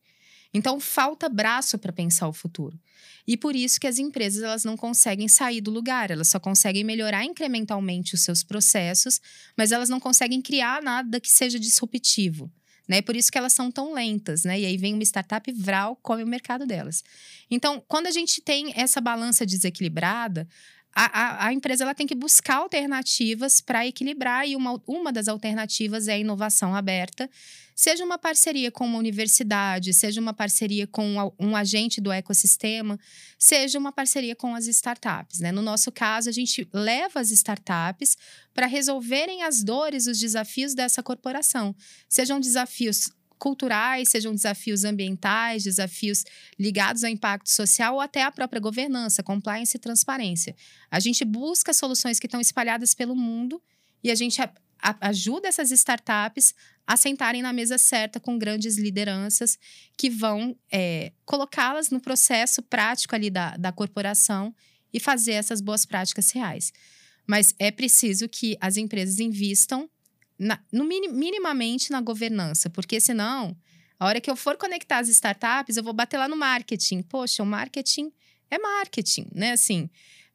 [0.54, 2.80] Então falta braço para pensar o futuro.
[3.26, 6.84] E por isso que as empresas elas não conseguem sair do lugar, elas só conseguem
[6.84, 9.20] melhorar incrementalmente os seus processos,
[9.58, 12.52] mas elas não conseguem criar nada que seja disruptivo.
[12.88, 13.02] Né?
[13.02, 14.60] Por isso que elas são tão lentas, né?
[14.60, 17.02] E aí vem uma startup vral, come o mercado delas.
[17.50, 20.46] Então, quando a gente tem essa balança desequilibrada,
[20.96, 25.28] a, a, a, empresa ela tem que buscar alternativas para equilibrar, e uma, uma das
[25.28, 27.30] alternativas é a inovação aberta,
[27.76, 33.00] seja uma parceria com uma universidade, seja uma parceria com um agente do ecossistema,
[33.38, 35.40] seja uma parceria com as startups.
[35.40, 35.52] Né?
[35.52, 38.16] No nosso caso, a gente leva as startups
[38.54, 41.76] para resolverem as dores, os desafios dessa corporação,
[42.08, 43.10] sejam desafios
[43.44, 46.24] culturais, sejam desafios ambientais, desafios
[46.58, 50.56] ligados ao impacto social ou até à própria governança, compliance e transparência.
[50.90, 53.62] A gente busca soluções que estão espalhadas pelo mundo
[54.02, 54.40] e a gente
[55.02, 56.56] ajuda essas startups
[56.88, 59.60] a sentarem na mesa certa com grandes lideranças
[59.98, 64.56] que vão é, colocá-las no processo prático ali da, da corporação
[64.94, 66.72] e fazer essas boas práticas reais.
[67.28, 69.90] Mas é preciso que as empresas invistam
[70.44, 73.56] na, no minimamente na governança, porque senão,
[74.00, 77.02] a hora que eu for conectar as startups, eu vou bater lá no marketing.
[77.02, 78.12] Poxa, o marketing
[78.52, 79.54] é marketing, né?
[79.54, 79.90] Assim,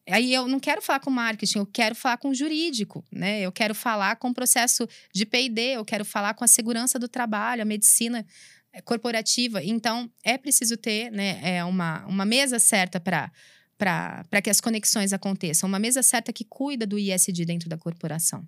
[0.08, 3.40] aí eu não quero falar com marketing, eu quero falar com jurídico, né?
[3.40, 7.08] Eu quero falar com o processo de P&D, eu quero falar com a segurança do
[7.08, 8.26] trabalho, a medicina
[8.72, 9.62] eh, corporativa.
[9.62, 13.30] Então, é preciso ter né, é uma, uma mesa certa para
[13.78, 18.44] para que as conexões aconteçam, uma mesa certa que cuida do ISD dentro da corporação.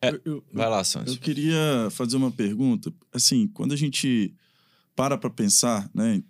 [0.00, 1.14] É, eu, Vai lá, Santos.
[1.14, 2.92] Eu queria fazer uma pergunta.
[3.12, 4.34] Assim, quando a gente
[4.94, 6.22] para para pensar, né,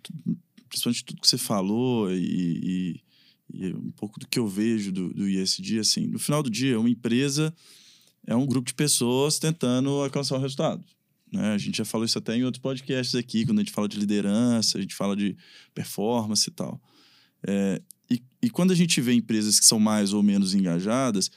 [0.67, 3.01] principalmente tudo que você falou e, e,
[3.53, 6.79] e, um pouco do que eu vejo do, do ISD, assim, no final do dia,
[6.79, 7.53] uma empresa
[8.25, 10.83] é um grupo de pessoas tentando alcançar o resultado.
[11.31, 11.53] Né?
[11.53, 13.97] A gente já falou isso até em outros podcasts aqui, quando a gente fala de
[13.97, 15.35] liderança, a gente fala de
[15.73, 16.81] performance e tal.
[17.47, 21.31] É, e, e quando a gente vê empresas que são mais ou menos engajadas,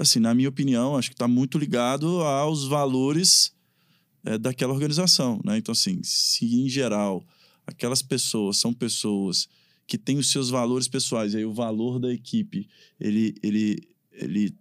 [0.00, 3.52] assim, na minha opinião, acho que está muito ligado aos valores
[4.24, 5.58] é, daquela organização, né?
[5.58, 7.22] Então, assim, se em geral
[7.66, 9.46] aquelas pessoas são pessoas
[9.86, 12.66] que têm os seus valores pessoais, e aí o valor da equipe,
[12.98, 14.54] ele, ele, ele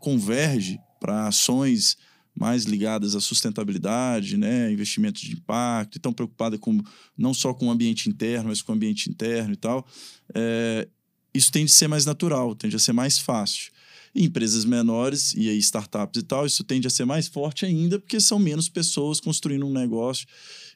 [0.00, 1.96] converge para ações
[2.34, 6.82] mais ligadas à sustentabilidade, né, investimentos de impacto, estão preocupadas com
[7.16, 9.86] não só com o ambiente interno, mas com o ambiente interno e tal,
[10.34, 10.88] é,
[11.32, 13.72] isso tende a ser mais natural, tende a ser mais fácil.
[14.14, 17.98] Em empresas menores e aí startups e tal, isso tende a ser mais forte ainda,
[17.98, 20.26] porque são menos pessoas construindo um negócio.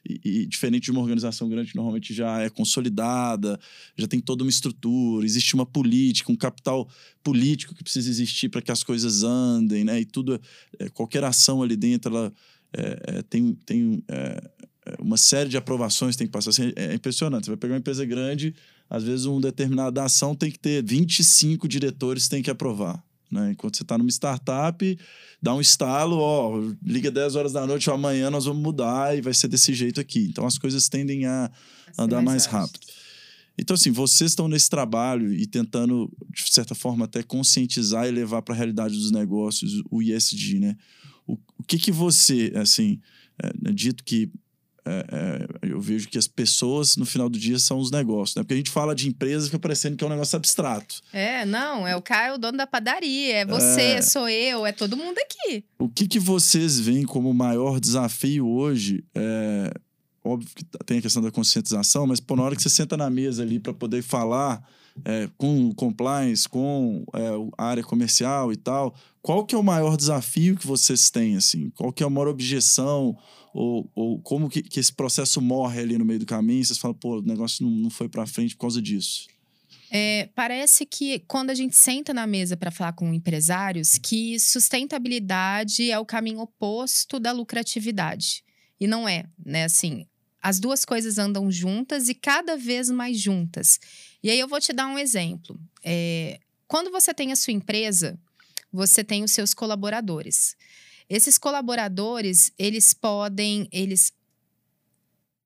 [0.07, 3.59] E, e, diferente de uma organização grande, normalmente já é consolidada,
[3.97, 6.87] já tem toda uma estrutura, existe uma política, um capital
[7.23, 9.99] político que precisa existir para que as coisas andem, né?
[9.99, 10.39] E tudo,
[10.77, 12.33] é, qualquer ação ali dentro, ela
[12.73, 14.49] é, é, tem, tem é,
[14.85, 16.51] é, uma série de aprovações tem que passar.
[16.51, 17.45] Assim, é impressionante.
[17.45, 18.53] Você vai pegar uma empresa grande,
[18.89, 23.03] às vezes uma determinada ação tem que ter 25 diretores tem que aprovar.
[23.31, 23.51] Né?
[23.51, 24.99] Enquanto você está numa startup,
[25.41, 29.21] dá um estalo, ó, liga 10 horas da noite, ó, amanhã nós vamos mudar e
[29.21, 30.27] vai ser desse jeito aqui.
[30.29, 31.51] Então as coisas tendem a
[31.97, 32.87] andar mais, mais rápido.
[33.57, 38.41] Então, assim, vocês estão nesse trabalho e tentando, de certa forma, até conscientizar e levar
[38.41, 40.77] para a realidade dos negócios o ISD, né?
[41.27, 43.01] O, o que que você, assim,
[43.37, 44.31] é, dito que
[44.89, 48.41] é, é, eu vejo que as pessoas, no final do dia, são os negócios, né?
[48.41, 50.95] Porque a gente fala de empresas fica parecendo que é um negócio abstrato.
[51.13, 54.01] É, não, é o cara, é o dono da padaria, é você, é...
[54.01, 55.63] sou eu, é todo mundo aqui.
[55.77, 59.03] O que, que vocês veem como o maior desafio hoje?
[59.13, 59.71] É...
[60.23, 63.09] Óbvio que tem a questão da conscientização, mas por na hora que você senta na
[63.09, 64.61] mesa ali para poder falar
[65.05, 69.97] é, com compliance, com é, a área comercial e tal, qual que é o maior
[69.97, 71.69] desafio que vocês têm, assim?
[71.71, 73.17] Qual que é a maior objeção?
[73.53, 76.63] Ou, ou como que, que esse processo morre ali no meio do caminho?
[76.63, 79.27] Vocês falam, pô, o negócio não, não foi para frente por causa disso.
[79.91, 85.89] É, parece que quando a gente senta na mesa para falar com empresários, que sustentabilidade
[85.89, 88.43] é o caminho oposto da lucratividade.
[88.79, 89.65] E não é, né?
[89.65, 90.05] Assim,
[90.41, 93.79] as duas coisas andam juntas e cada vez mais juntas.
[94.23, 95.59] E aí eu vou te dar um exemplo.
[95.83, 98.19] É, quando você tem a sua empresa,
[98.71, 100.55] você tem os seus colaboradores.
[101.09, 104.13] Esses colaboradores, eles podem, eles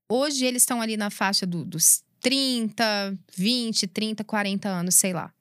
[0.10, 5.34] hoje eles estão ali na faixa do, dos 30, 20, 30, 40 anos, sei lá.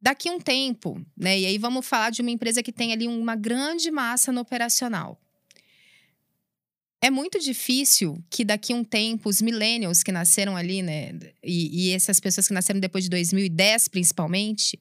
[0.00, 1.38] Daqui um tempo, né?
[1.38, 5.20] E aí vamos falar de uma empresa que tem ali uma grande massa no operacional.
[7.06, 11.16] É muito difícil que daqui um tempo os millennials que nasceram ali, né?
[11.40, 14.76] E, e essas pessoas que nasceram depois de 2010, principalmente,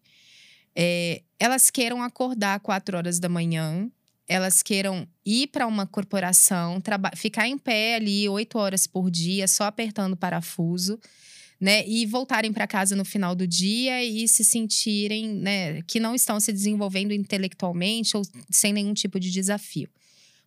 [0.76, 3.88] é, elas queiram acordar quatro horas da manhã,
[4.28, 6.82] elas queiram ir para uma corporação,
[7.16, 11.00] ficar em pé ali oito horas por dia, só apertando parafuso,
[11.62, 11.88] né?
[11.88, 16.40] E voltarem para casa no final do dia e se sentirem, né, que não estão
[16.40, 19.88] se desenvolvendo intelectualmente ou sem nenhum tipo de desafio.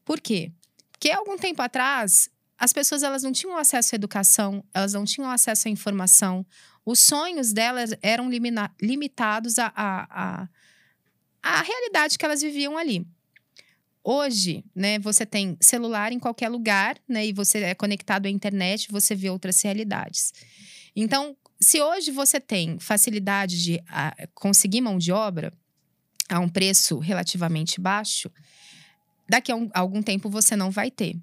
[0.04, 0.50] Por quê?
[0.98, 5.30] Que algum tempo atrás, as pessoas elas não tinham acesso à educação, elas não tinham
[5.30, 6.44] acesso à informação.
[6.84, 8.28] Os sonhos delas eram
[8.80, 10.48] limitados à, à, à,
[11.42, 13.06] à realidade que elas viviam ali.
[14.02, 18.90] Hoje, né, você tem celular em qualquer lugar, né, e você é conectado à internet,
[18.90, 20.32] você vê outras realidades.
[20.96, 25.52] Então, se hoje você tem facilidade de a, conseguir mão de obra
[26.28, 28.30] a um preço relativamente baixo,
[29.28, 31.16] daqui a, um, a algum tempo você não vai ter.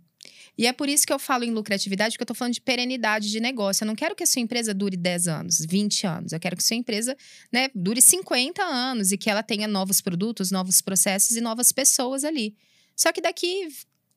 [0.58, 3.30] E é por isso que eu falo em lucratividade, porque eu estou falando de perenidade
[3.30, 3.84] de negócio.
[3.84, 6.32] Eu não quero que a sua empresa dure 10 anos, 20 anos.
[6.32, 7.16] Eu quero que a sua empresa
[7.52, 12.24] né, dure 50 anos e que ela tenha novos produtos, novos processos e novas pessoas
[12.24, 12.56] ali.
[12.96, 13.68] Só que daqui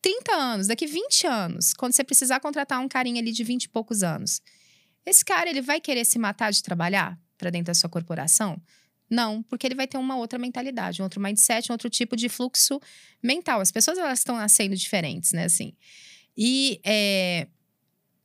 [0.00, 3.68] 30 anos, daqui 20 anos, quando você precisar contratar um carinha ali de 20 e
[3.68, 4.40] poucos anos,
[5.04, 8.60] esse cara ele vai querer se matar de trabalhar para dentro da sua corporação?
[9.10, 12.28] Não, porque ele vai ter uma outra mentalidade, um outro mindset, um outro tipo de
[12.28, 12.80] fluxo
[13.22, 13.60] mental.
[13.60, 15.44] As pessoas elas estão nascendo diferentes, né?
[15.44, 15.72] Assim.
[16.36, 17.46] E é,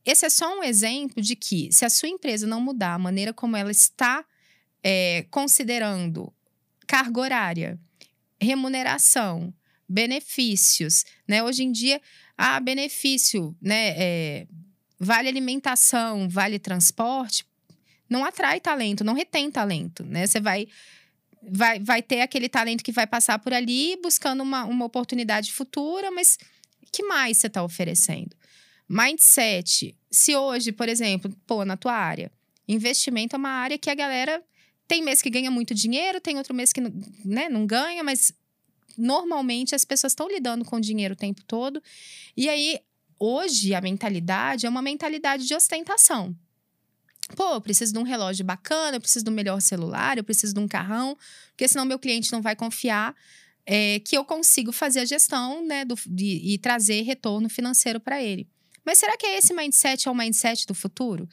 [0.06, 3.34] esse é só um exemplo de que, se a sua empresa não mudar a maneira
[3.34, 4.26] como ela está
[4.84, 6.32] é, considerando
[6.86, 7.80] carga horária,
[8.40, 9.54] remuneração,
[9.88, 11.42] benefícios, né?
[11.42, 12.02] Hoje em dia,
[12.38, 13.94] ah, benefício, né?
[13.98, 14.48] É,
[15.00, 17.46] vale alimentação, vale transporte,
[18.10, 20.28] não atrai talento, não retém talento, né?
[20.28, 20.68] Você vai
[21.42, 26.10] vai, vai ter aquele talento que vai passar por ali buscando uma, uma oportunidade futura,
[26.10, 26.38] mas
[26.92, 28.36] que mais você está oferecendo?
[28.88, 29.96] Mindset.
[30.12, 32.32] Se hoje, por exemplo, pô, na tua área,
[32.68, 34.44] investimento é uma área que a galera
[34.88, 36.82] tem mês que ganha muito dinheiro, tem outro mês que
[37.26, 38.32] né, não ganha, mas
[38.98, 41.82] normalmente as pessoas estão lidando com dinheiro o tempo todo.
[42.38, 42.80] E aí,
[43.20, 46.36] hoje, a mentalidade é uma mentalidade de ostentação.
[47.36, 50.60] Pô, eu preciso de um relógio bacana, eu preciso um melhor celular, eu preciso de
[50.60, 51.18] um carrão,
[51.50, 53.16] porque senão meu cliente não vai confiar
[53.66, 58.22] é, que eu consigo fazer a gestão né, do, de, e trazer retorno financeiro para
[58.22, 58.48] ele.
[58.86, 61.28] Mas será que esse mindset é o mindset do futuro?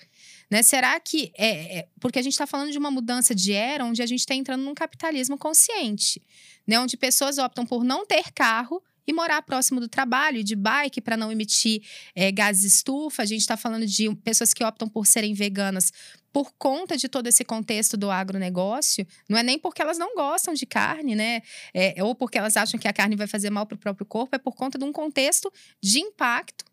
[0.49, 0.63] Né?
[0.63, 4.03] Será que é, é porque a gente está falando de uma mudança de era onde
[4.03, 6.23] a gente está entrando num capitalismo consciente,
[6.67, 6.79] né?
[6.79, 11.17] onde pessoas optam por não ter carro e morar próximo do trabalho, de bike para
[11.17, 11.83] não emitir
[12.15, 13.23] é, gases estufa.
[13.23, 15.93] A gente está falando de pessoas que optam por serem veganas
[16.33, 19.05] por conta de todo esse contexto do agronegócio.
[19.29, 21.43] Não é nem porque elas não gostam de carne, né?
[21.75, 24.37] É, ou porque elas acham que a carne vai fazer mal para o próprio corpo,
[24.37, 26.65] é por conta de um contexto de impacto.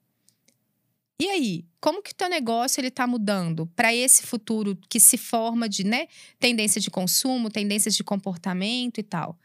[1.20, 5.18] E aí, como que o teu negócio ele está mudando para esse futuro que se
[5.18, 6.08] forma de, né,
[6.40, 9.36] tendência de consumo, tendências de comportamento e tal?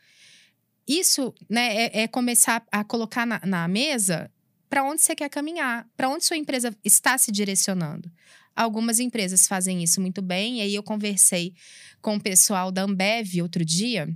[0.87, 4.31] Isso, né, é, é começar a colocar na, na mesa
[4.69, 8.11] para onde você quer caminhar, para onde sua empresa está se direcionando.
[8.55, 11.55] Algumas empresas fazem isso muito bem, e aí eu conversei
[12.01, 14.09] com o pessoal da Ambev outro dia,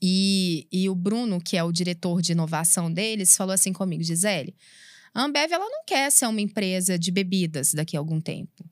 [0.00, 4.54] e, e o Bruno, que é o diretor de inovação deles, falou assim comigo, Gisele,
[5.12, 8.64] a Ambev ela não quer ser uma empresa de bebidas daqui a algum tempo.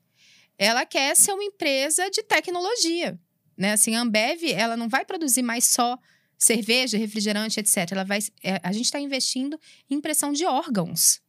[0.57, 3.19] Ela quer ser uma empresa de tecnologia.
[3.57, 3.73] Né?
[3.73, 5.99] Assim, a Ambev ela não vai produzir mais só
[6.37, 7.91] cerveja, refrigerante, etc.
[7.91, 11.21] Ela vai, é, a gente está investindo em impressão de órgãos.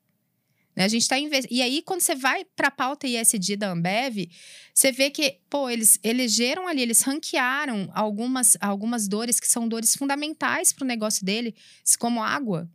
[0.79, 0.85] Né?
[0.85, 1.17] A gente está.
[1.19, 4.31] E aí, quando você vai para a pauta ISD da Ambev,
[4.73, 9.97] você vê que, pô, eles elegeram ali, eles ranquearam algumas, algumas dores que são dores
[9.97, 11.53] fundamentais para o negócio dele,
[11.99, 12.71] como água.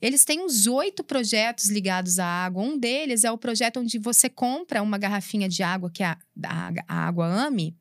[0.00, 2.62] Eles têm uns oito projetos ligados à água.
[2.62, 6.72] Um deles é o projeto onde você compra uma garrafinha de água, que a, a,
[6.88, 7.76] a água AME,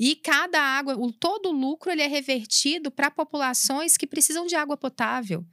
[0.00, 4.54] e cada água, o, todo o lucro ele é revertido para populações que precisam de
[4.54, 5.44] água potável.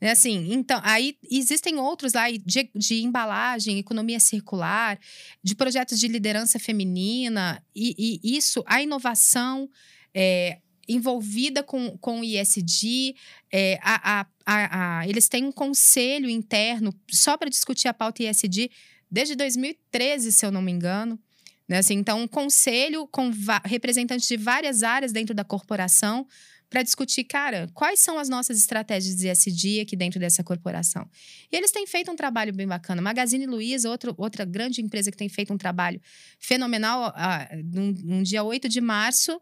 [0.00, 4.98] É assim, então, aí existem outros lá de, de, embalagem, economia circular,
[5.44, 9.68] de projetos de liderança feminina, e, e isso, a inovação
[10.14, 13.14] é, envolvida com, com o ISD,
[13.52, 18.70] é, a, a, a, eles têm um conselho interno só para discutir a pauta ISD
[19.10, 21.20] desde 2013, se eu não me engano.
[21.68, 21.78] Né?
[21.78, 23.30] Assim, então, um conselho com
[23.64, 26.26] representantes de várias áreas dentro da corporação
[26.68, 31.06] para discutir, cara, quais são as nossas estratégias de ESG aqui dentro dessa corporação.
[31.52, 33.02] E eles têm feito um trabalho bem bacana.
[33.02, 36.00] Magazine Luiza, outro, outra grande empresa que tem feito um trabalho
[36.38, 39.38] fenomenal, ah, num, num dia 8 de março,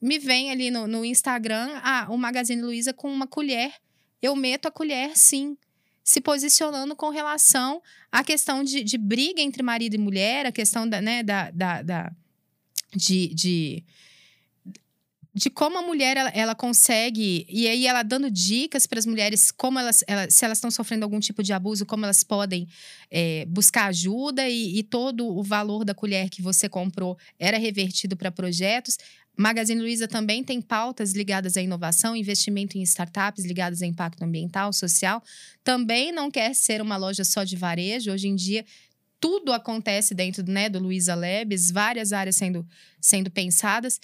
[0.00, 3.74] me vem ali no, no Instagram ah, o Magazine Luiza com uma colher.
[4.22, 5.58] Eu meto a colher, sim
[6.04, 10.88] se posicionando com relação à questão de, de briga entre marido e mulher, a questão
[10.88, 12.12] da, né, da, da, da
[12.94, 13.84] de, de
[15.34, 19.50] de como a mulher ela, ela, consegue e aí ela dando dicas para as mulheres
[19.50, 22.68] como elas, elas se elas estão sofrendo algum tipo de abuso como elas podem
[23.10, 28.16] é, buscar ajuda e, e, todo o valor da colher que você comprou era revertido
[28.16, 28.98] para projetos
[29.36, 34.72] Magazine Luiza também tem pautas ligadas à inovação, investimento em startups ligadas a impacto ambiental,
[34.72, 35.22] social.
[35.64, 38.12] Também não quer ser uma loja só de varejo.
[38.12, 38.64] Hoje em dia,
[39.18, 42.66] tudo acontece dentro né, do Luiza Labs, várias áreas sendo,
[43.00, 44.00] sendo pensadas.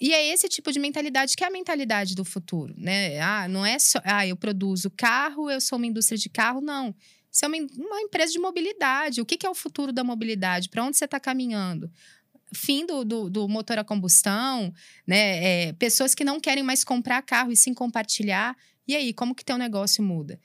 [0.00, 3.20] E é esse tipo de mentalidade que é a mentalidade do futuro, né?
[3.20, 6.94] Ah, não é só, ah, eu produzo carro, eu sou uma indústria de carro, não.
[7.30, 9.20] Você é uma, uma empresa de mobilidade.
[9.20, 10.68] O que, que é o futuro da mobilidade?
[10.68, 11.90] Para onde você está caminhando?
[12.54, 14.72] Fim do, do, do, motor a combustão,
[15.06, 15.66] né?
[15.68, 18.56] É, pessoas que não querem mais comprar carro e sim compartilhar.
[18.86, 20.40] E aí, como que teu negócio muda?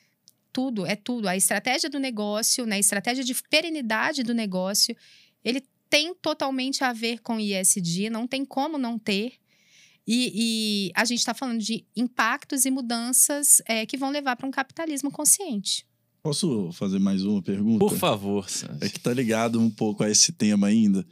[0.52, 1.28] Tudo, é tudo.
[1.28, 2.76] A estratégia do negócio, né?
[2.76, 4.96] a estratégia de perenidade do negócio,
[5.44, 9.34] ele tem totalmente a ver com ISD, não tem como não ter.
[10.06, 14.48] E, e a gente está falando de impactos e mudanças é, que vão levar para
[14.48, 15.86] um capitalismo consciente.
[16.22, 17.80] Posso fazer mais uma pergunta?
[17.80, 18.46] Por favor.
[18.82, 21.06] É que tá ligado um pouco a esse tema ainda.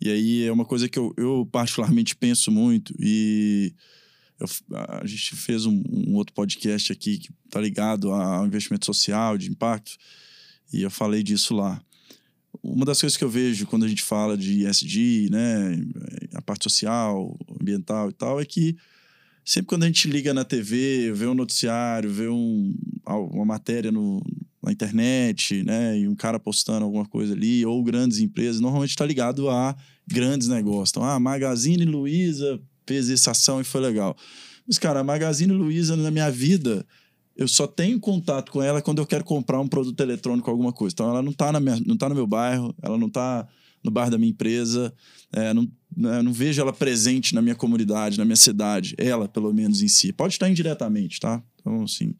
[0.00, 2.94] E aí é uma coisa que eu, eu particularmente penso muito.
[2.98, 3.72] E
[4.38, 4.46] eu,
[5.00, 9.50] a gente fez um, um, outro podcast aqui que tá ligado ao investimento social, de
[9.50, 9.96] impacto.
[10.72, 11.82] E eu falei disso lá
[12.62, 15.78] uma das coisas que eu vejo quando a gente fala de ESG, né,
[16.34, 18.76] a parte social, ambiental e tal, é que
[19.44, 22.74] sempre quando a gente liga na TV, vê um noticiário, vê um,
[23.06, 24.22] uma matéria no,
[24.62, 29.04] na internet, né, e um cara postando alguma coisa ali, ou grandes empresas, normalmente está
[29.04, 29.76] ligado a
[30.06, 30.90] grandes negócios.
[30.90, 34.16] Então, ah, Magazine Luiza fez essa ação e foi legal.
[34.66, 36.86] Mas, cara, a Magazine Luiza na minha vida
[37.36, 40.92] eu só tenho contato com ela quando eu quero comprar um produto eletrônico, alguma coisa.
[40.94, 43.46] Então, ela não está não tá no meu bairro, ela não está
[43.82, 44.94] no bairro da minha empresa,
[45.32, 49.52] é, não, né, não vejo ela presente na minha comunidade, na minha cidade, ela, pelo
[49.52, 50.12] menos, em si.
[50.12, 51.42] Pode estar indiretamente, tá?
[51.60, 52.14] Então, assim.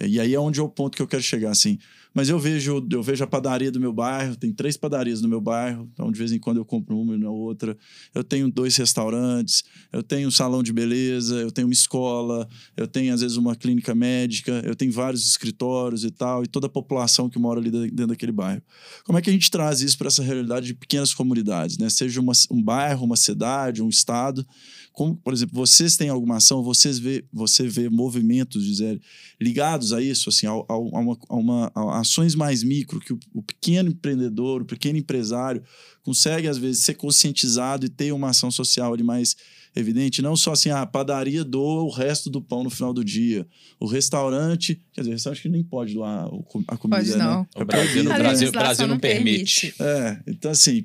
[0.00, 1.78] E aí é onde é o ponto que eu quero chegar, assim.
[2.14, 5.40] Mas eu vejo, eu vejo a padaria do meu bairro, tem três padarias no meu
[5.40, 7.76] bairro, então de vez em quando eu compro uma e na outra.
[8.14, 12.46] Eu tenho dois restaurantes, eu tenho um salão de beleza, eu tenho uma escola,
[12.76, 16.66] eu tenho às vezes uma clínica médica, eu tenho vários escritórios e tal, e toda
[16.66, 18.62] a população que mora ali dentro daquele bairro.
[19.04, 21.88] Como é que a gente traz isso para essa realidade de pequenas comunidades, né?
[21.88, 24.46] Seja uma, um bairro, uma cidade, um estado,
[24.92, 29.00] como, por exemplo, vocês têm alguma ação, vocês vê, você vê movimentos, Gisele,
[29.40, 33.20] ligados a isso, assim, a, a, uma, a uma a ações mais micro, que o,
[33.32, 35.62] o, pequeno empreendedor, o pequeno empresário
[36.02, 39.34] consegue, às vezes, ser conscientizado e ter uma ação social ali mais
[39.74, 43.46] evidente, não só assim, a padaria doa o resto do pão no final do dia.
[43.80, 46.26] O restaurante, quer dizer, o restaurante que nem pode doar
[46.68, 47.40] a comida, pode não.
[47.40, 47.46] Né?
[47.56, 49.72] O Brasil, o Brasil, Brasil não permite.
[49.72, 49.82] permite.
[49.82, 50.84] É, então assim,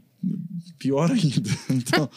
[0.77, 1.49] pior ainda.
[1.69, 2.09] Então,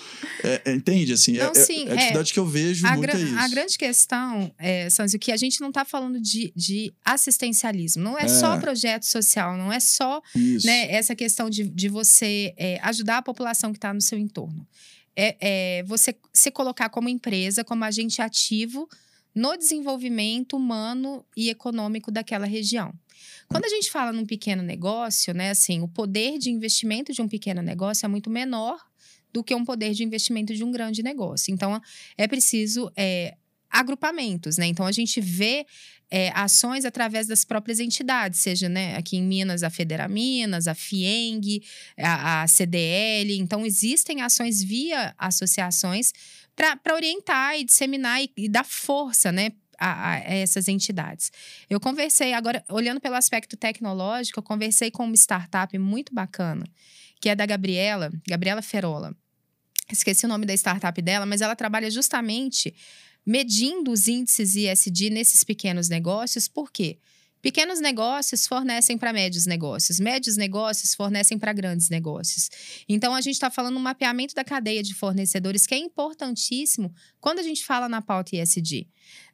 [0.42, 1.12] é, é, entende?
[1.12, 3.38] Assim, é, é, sim, é, a dificuldade que eu vejo a muito é isso.
[3.38, 8.02] A grande questão, é, Sanzio, que a gente não está falando de, de assistencialismo.
[8.02, 10.22] Não é, só projeto social, não é só
[10.64, 14.66] né, essa questão de, de você ajudar a população que está no seu entorno.
[15.16, 18.88] É, você se colocar como empresa, como agente ativo
[19.34, 22.92] no desenvolvimento humano e econômico daquela região.
[23.48, 27.28] Quando a gente fala num pequeno negócio, né, assim, o poder de investimento de um
[27.28, 28.78] pequeno negócio é muito menor
[29.32, 31.52] do que um poder de investimento de um grande negócio.
[31.52, 31.80] Então,
[32.16, 33.36] é preciso é,
[33.70, 34.66] agrupamentos, né?
[34.66, 35.64] Então, a gente vê
[36.10, 40.74] é, ações através das próprias entidades, seja né, aqui em Minas a Federa Minas, a
[40.74, 41.62] FIENG,
[41.96, 43.38] a, a CDL.
[43.38, 46.12] Então, existem ações via associações
[46.82, 49.52] para orientar e disseminar e, e dar força, né?
[49.82, 51.32] A, a, essas entidades.
[51.68, 56.66] Eu conversei, agora, olhando pelo aspecto tecnológico, eu conversei com uma startup muito bacana,
[57.18, 59.16] que é da Gabriela, Gabriela Ferola.
[59.90, 62.74] Esqueci o nome da startup dela, mas ela trabalha justamente
[63.24, 66.98] medindo os índices ISD nesses pequenos negócios, por quê?
[67.42, 72.50] Pequenos negócios fornecem para médios negócios, médios negócios fornecem para grandes negócios.
[72.88, 77.38] Então, a gente está falando um mapeamento da cadeia de fornecedores que é importantíssimo quando
[77.38, 78.86] a gente fala na pauta ISD.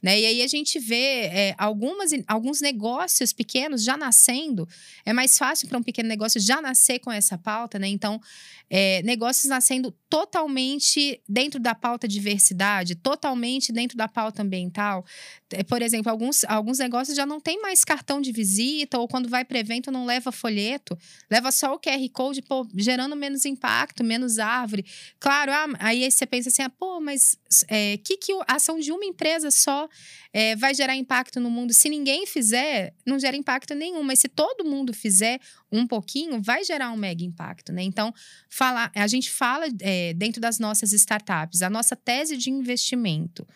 [0.07, 0.21] Né?
[0.21, 4.69] E aí a gente vê é, algumas, alguns negócios pequenos já nascendo.
[5.05, 7.89] É mais fácil para um pequeno negócio já nascer com essa pauta, né?
[7.89, 8.21] Então,
[8.69, 15.05] é, negócios nascendo totalmente dentro da pauta diversidade, totalmente dentro da pauta ambiental.
[15.53, 19.29] é, por exemplo, alguns, alguns negócios já não tem mais cartão de visita, ou quando
[19.29, 20.99] vai para evento não leva folheto,
[21.31, 24.85] leva só o QR Code, pô, gerando menos impacto, menos árvore.
[25.19, 27.37] Claro, ah, aí você pensa assim, ah, pô, mas
[27.69, 29.89] é, que, que a ação de uma empresa só
[30.33, 31.73] é, vai gerar impacto no mundo?
[31.73, 35.41] Se ninguém fizer, não gera impacto nenhum, mas se todo mundo fizer
[35.71, 37.83] um pouquinho, vai gerar um mega impacto, né?
[37.83, 38.13] Então,
[38.49, 43.47] falar, a gente fala é, dentro das nossas startups, a nossa tese de investimento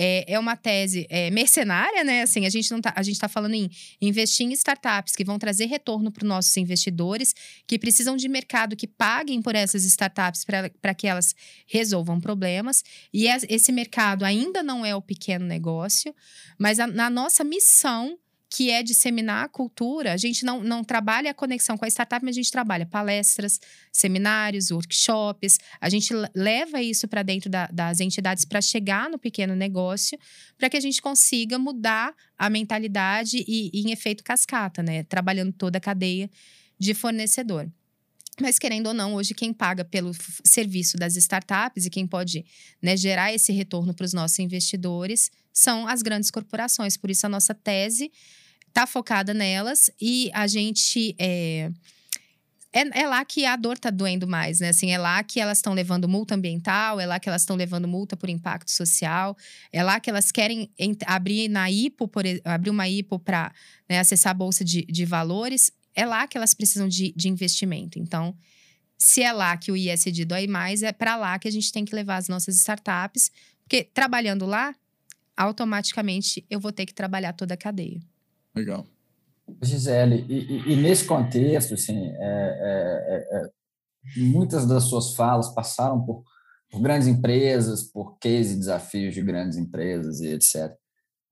[0.00, 2.22] é, é uma tese é, mercenária, né?
[2.22, 3.68] Assim, a gente não tá, a gente está falando em
[4.00, 7.34] investir em startups que vão trazer retorno para os nossos investidores,
[7.66, 10.44] que precisam de mercado que paguem por essas startups
[10.80, 11.34] para que elas
[11.66, 12.84] resolvam problemas.
[13.12, 16.14] E esse mercado ainda não é o pequeno negócio,
[16.56, 18.16] mas a, na nossa missão
[18.50, 20.12] que é disseminar a cultura.
[20.12, 23.60] A gente não, não trabalha a conexão com a startup, mas a gente trabalha palestras,
[23.92, 25.58] seminários, workshops.
[25.80, 30.18] A gente leva isso para dentro da, das entidades para chegar no pequeno negócio,
[30.56, 35.04] para que a gente consiga mudar a mentalidade e, e, em efeito cascata, né?
[35.04, 36.30] Trabalhando toda a cadeia
[36.78, 37.70] de fornecedor.
[38.40, 40.12] Mas, querendo ou não, hoje quem paga pelo
[40.44, 42.44] serviço das startups e quem pode
[42.80, 46.96] né, gerar esse retorno para os nossos investidores são as grandes corporações.
[46.96, 48.12] Por isso, a nossa tese
[48.68, 51.14] está focada nelas e a gente.
[51.18, 51.70] É,
[52.70, 54.68] é, é, lá que a dor está doendo mais, né?
[54.68, 57.88] Assim, é lá que elas estão levando multa ambiental, é lá que elas estão levando
[57.88, 59.36] multa por impacto social,
[59.72, 60.70] é lá que elas querem
[61.06, 63.52] abrir na IPO, por, abrir uma IPO para
[63.88, 67.98] né, acessar a bolsa de, de valores, é lá que elas precisam de, de investimento.
[67.98, 68.36] Então,
[68.98, 71.86] se é lá que o ISD dói mais, é para lá que a gente tem
[71.86, 73.30] que levar as nossas startups,
[73.64, 74.74] porque trabalhando lá,
[75.38, 78.00] automaticamente eu vou ter que trabalhar toda a cadeia.
[78.54, 78.84] Legal.
[79.62, 83.50] Gisele, e, e, e nesse contexto, assim, é, é, é, é,
[84.16, 86.24] muitas das suas falas passaram por,
[86.68, 90.74] por grandes empresas, por case e desafios de grandes empresas e etc.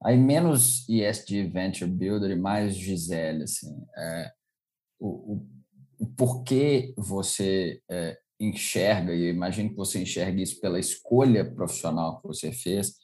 [0.02, 4.32] Aí menos ESG Venture Builder e mais Gisele, assim, é,
[5.00, 5.48] o, o,
[5.98, 12.20] o, porquê você é, enxerga, e eu imagino que você enxergue isso pela escolha profissional
[12.20, 12.94] que você fez,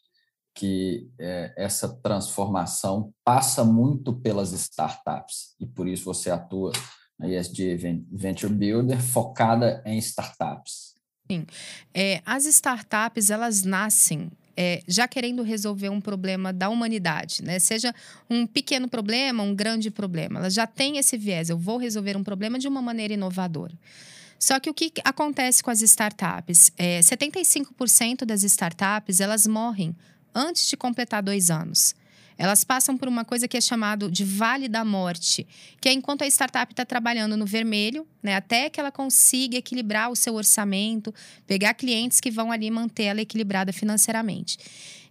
[0.55, 6.73] que é, essa transformação passa muito pelas startups e por isso você atua
[7.19, 7.77] na ESG
[8.11, 10.95] Venture Builder focada em startups.
[11.31, 11.47] Sim,
[11.95, 17.59] é, as startups elas nascem é, já querendo resolver um problema da humanidade, né?
[17.59, 17.95] Seja
[18.29, 21.49] um pequeno problema, um grande problema, elas já têm esse viés.
[21.49, 23.75] Eu vou resolver um problema de uma maneira inovadora.
[24.39, 26.73] Só que o que acontece com as startups?
[26.77, 29.95] É, 75% das startups elas morrem
[30.35, 31.95] antes de completar dois anos.
[32.39, 35.47] Elas passam por uma coisa que é chamado de vale da morte,
[35.81, 40.11] que é enquanto a startup está trabalhando no vermelho, né, até que ela consiga equilibrar
[40.11, 41.15] o seu orçamento,
[41.47, 44.59] pegar clientes que vão ali manter ela equilibrada financeiramente.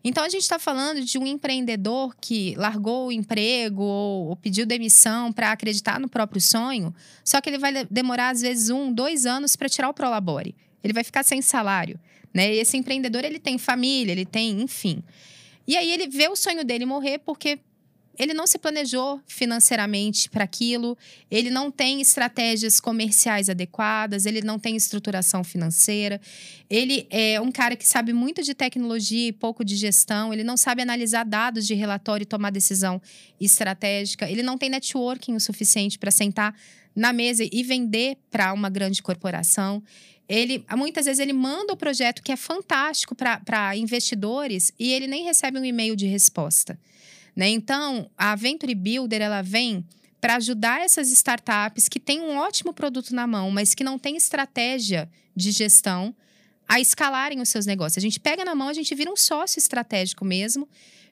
[0.04, 4.66] Então a gente está falando de um empreendedor que largou o emprego ou, ou pediu
[4.66, 6.94] demissão para acreditar no próprio sonho,
[7.24, 10.56] só que ele vai demorar às vezes um, dois anos para tirar o Prolabore.
[10.84, 12.00] Ele vai ficar sem salário.
[12.34, 12.56] Né?
[12.56, 15.04] E esse empreendedor, ele tem família, ele tem, enfim.
[15.68, 17.60] E aí ele vê o sonho dele morrer porque
[18.18, 20.98] ele não se planejou financeiramente para aquilo,
[21.30, 26.20] ele não tem estratégias comerciais adequadas, ele não tem estruturação financeira.
[26.70, 30.58] Ele é um cara que sabe muito de tecnologia e pouco de gestão, ele não
[30.58, 33.02] sabe analisar dados de relatório e tomar decisão
[33.40, 36.56] estratégica, ele não tem networking o suficiente para sentar
[36.96, 39.82] na mesa e vender para uma grande corporação
[40.32, 45.26] ele muitas vezes ele manda o projeto que é fantástico para investidores e ele nem
[45.26, 46.80] recebe um e-mail de resposta.
[47.36, 47.50] Né?
[47.50, 49.86] Então, a Venture Builder ela vem
[50.22, 54.16] para ajudar essas startups que têm um ótimo produto na mão, mas que não têm
[54.16, 56.16] estratégia de gestão
[56.66, 57.98] a escalarem os seus negócios.
[57.98, 60.66] A gente pega na mão, a gente vira um sócio estratégico mesmo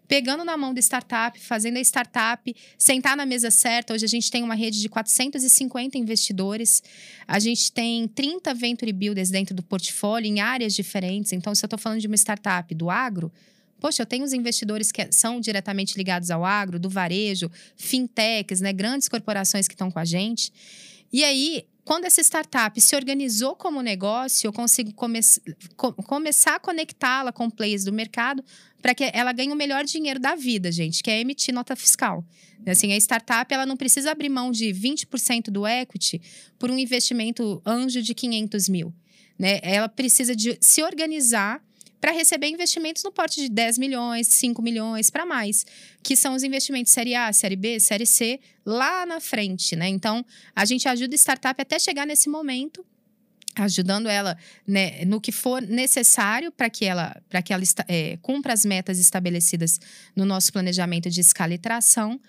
[0.09, 3.93] pegando na mão da startup, fazendo a startup sentar na mesa certa.
[3.93, 6.81] Hoje a gente tem uma rede de 450 investidores,
[7.27, 11.31] a gente tem 30 venture builders dentro do portfólio em áreas diferentes.
[11.31, 13.31] Então, se eu estou falando de uma startup do agro,
[13.79, 18.73] Poxa, eu tenho os investidores que são diretamente ligados ao agro, do varejo, fintechs, né,
[18.73, 20.51] grandes corporações que estão com a gente.
[21.13, 25.19] E aí, quando essa startup se organizou como negócio, eu consigo come
[25.75, 28.45] co começar a conectá-la com players do mercado
[28.79, 32.23] para que ela ganhe o melhor dinheiro da vida, gente, que é emitir nota fiscal.
[32.67, 36.21] Assim, a startup ela não precisa abrir mão de 20% do equity
[36.59, 38.93] por um investimento anjo de 500 mil.
[39.39, 39.59] Né?
[39.63, 41.59] Ela precisa de se organizar
[41.99, 45.65] para receber investimentos no porte de 10 milhões, 5 milhões para mais,
[46.01, 49.87] que são os investimentos série A, série B, série C, lá na frente, né?
[49.87, 50.25] Então,
[50.55, 52.85] a gente ajuda a startup até chegar nesse momento
[53.55, 58.53] ajudando ela né, no que for necessário para que ela, pra que ela é, cumpra
[58.53, 59.79] as metas estabelecidas
[60.15, 62.19] no nosso planejamento de escala e tração.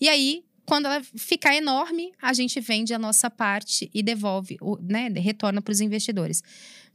[0.00, 5.08] E aí, quando ela ficar enorme, a gente vende a nossa parte e devolve, né,
[5.08, 6.42] retorna para os investidores.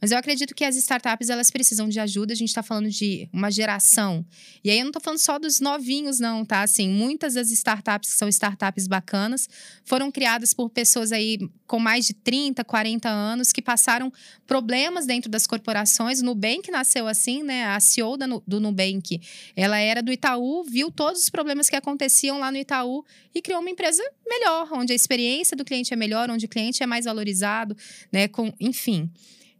[0.02, 2.32] Mas eu acredito que as startups elas precisam de ajuda.
[2.32, 4.26] A gente está falando de uma geração.
[4.64, 6.62] E aí eu não estou falando só dos novinhos, não, tá?
[6.62, 9.48] Assim, muitas das startups que são startups bacanas
[9.84, 11.38] foram criadas por pessoas aí
[11.68, 14.12] com mais de 30, 40 anos que passaram
[14.44, 16.20] problemas dentro das corporações.
[16.20, 17.66] Nubank nasceu assim, né?
[17.66, 19.20] A CEO do Nubank,
[19.54, 23.60] ela era do Itaú, viu todos os problemas que aconteciam lá no Itaú e criou
[23.60, 27.04] uma empresa melhor, onde a experiência do cliente é melhor, onde o cliente é mais
[27.04, 27.76] valorizado,
[28.10, 28.26] né?
[28.26, 29.08] Com, enfim.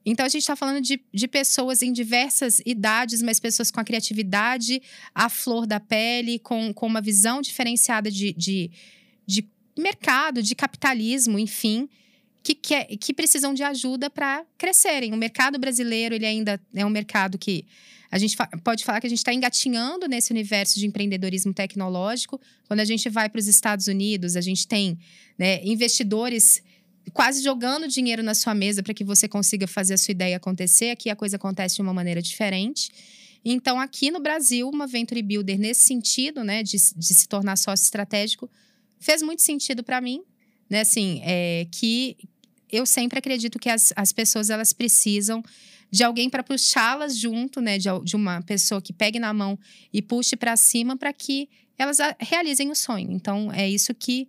[0.05, 3.85] Então, a gente está falando de, de pessoas em diversas idades, mas pessoas com a
[3.85, 4.83] criatividade
[5.15, 8.71] à flor da pele, com, com uma visão diferenciada de, de,
[9.27, 9.49] de
[9.79, 11.89] mercado, de capitalismo, enfim,
[12.43, 15.13] que, que precisam de ajuda para crescerem.
[15.13, 17.65] O mercado brasileiro, ele ainda é um mercado que
[18.11, 22.39] a gente pode falar que a gente está engatinhando nesse universo de empreendedorismo tecnológico.
[22.69, 24.99] Quando a gente vai para os Estados Unidos, a gente tem
[25.39, 26.63] né, investidores
[27.13, 30.91] quase jogando dinheiro na sua mesa para que você consiga fazer a sua ideia acontecer.
[30.91, 32.91] Aqui a coisa acontece de uma maneira diferente.
[33.45, 37.85] Então, aqui no Brasil, uma Venture Builder nesse sentido, né, de, de se tornar sócio
[37.85, 38.49] estratégico,
[39.01, 40.23] fez muito sentido para mim,
[40.71, 42.17] né, assim, é, que
[42.71, 45.43] eu sempre acredito que as, as pessoas elas precisam
[45.91, 49.59] de alguém para puxá-las junto, né, de, de uma pessoa que pegue na mão
[49.93, 53.11] e puxe para cima para que elas realizem o sonho.
[53.11, 54.29] Então, é isso que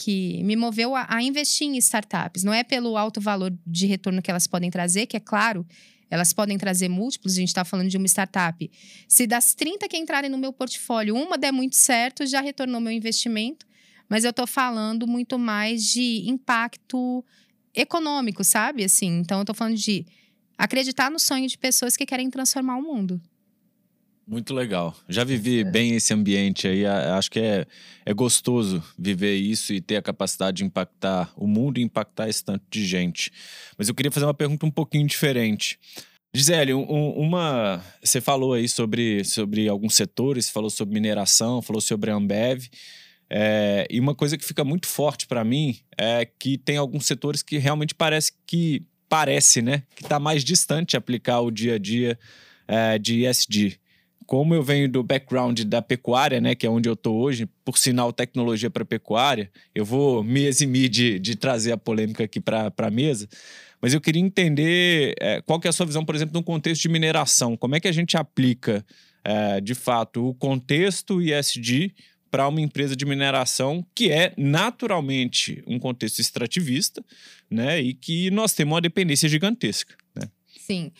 [0.00, 2.42] que me moveu a, a, investir em startups.
[2.42, 5.66] Não é pelo alto valor de retorno que elas podem trazer, que é claro,
[6.10, 8.70] elas podem trazer múltiplos, a gente está falando de uma startup.
[9.06, 12.90] Se das 30 que entrarem no meu portfólio, uma der muito certo, já retornou meu
[12.90, 13.66] investimento.
[14.08, 17.22] Mas eu estou falando muito mais de impacto
[17.74, 18.82] econômico, sabe?
[18.82, 20.06] Assim, então eu estou falando de
[20.56, 23.20] acreditar no sonho de pessoas que querem transformar o mundo.
[24.30, 24.96] Muito legal.
[25.08, 25.64] Já vivi é.
[25.64, 26.86] bem esse ambiente aí.
[26.86, 27.66] Acho que é,
[28.06, 32.44] é gostoso viver isso e ter a capacidade de impactar o mundo e impactar esse
[32.44, 33.32] tanto de gente.
[33.76, 35.80] Mas eu queria fazer uma pergunta um pouquinho diferente.
[36.32, 42.12] Gisele, um, uma, você falou aí sobre, sobre alguns setores, falou sobre mineração, falou sobre
[42.12, 42.68] a Ambev.
[43.28, 47.42] É, e uma coisa que fica muito forte para mim é que tem alguns setores
[47.42, 51.78] que realmente parece que parece, né, que está mais distante de aplicar o dia a
[51.78, 52.16] dia
[52.68, 53.79] é, de ESG
[54.30, 57.76] como eu venho do background da pecuária, né, que é onde eu estou hoje, por
[57.76, 62.72] sinal tecnologia para pecuária, eu vou me eximir de, de trazer a polêmica aqui para
[62.78, 63.28] a mesa,
[63.82, 66.82] mas eu queria entender é, qual que é a sua visão, por exemplo, no contexto
[66.82, 67.56] de mineração.
[67.56, 68.86] Como é que a gente aplica,
[69.24, 71.92] é, de fato, o contexto ISD
[72.30, 77.04] para uma empresa de mineração que é naturalmente um contexto extrativista,
[77.50, 79.92] né, e que nós temos uma dependência gigantesca.
[80.14, 80.30] Né?
[80.56, 80.92] Sim.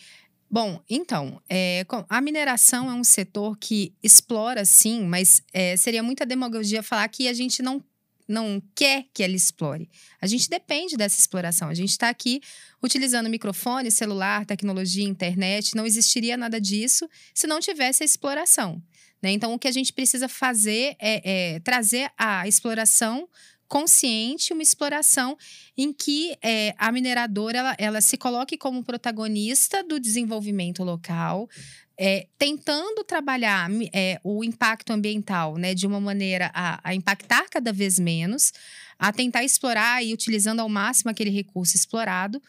[0.53, 6.25] Bom, então, é, a mineração é um setor que explora sim, mas é, seria muita
[6.25, 7.81] demagogia falar que a gente não,
[8.27, 9.89] não quer que ela explore.
[10.21, 11.69] A gente depende dessa exploração.
[11.69, 12.41] A gente está aqui
[12.83, 15.73] utilizando microfone, celular, tecnologia, internet.
[15.73, 18.83] Não existiria nada disso se não tivesse a exploração.
[19.21, 19.31] Né?
[19.31, 23.25] Então, o que a gente precisa fazer é, é trazer a exploração
[23.71, 25.37] consciente, uma exploração
[25.77, 31.49] em que é, a mineradora ela, ela se coloque como protagonista do desenvolvimento local,
[31.97, 37.71] é, tentando trabalhar é, o impacto ambiental né, de uma maneira a, a, impactar cada
[37.71, 38.51] vez menos,
[38.99, 42.43] a tentar explorar e utilizando ao máximo aquele recurso explorado.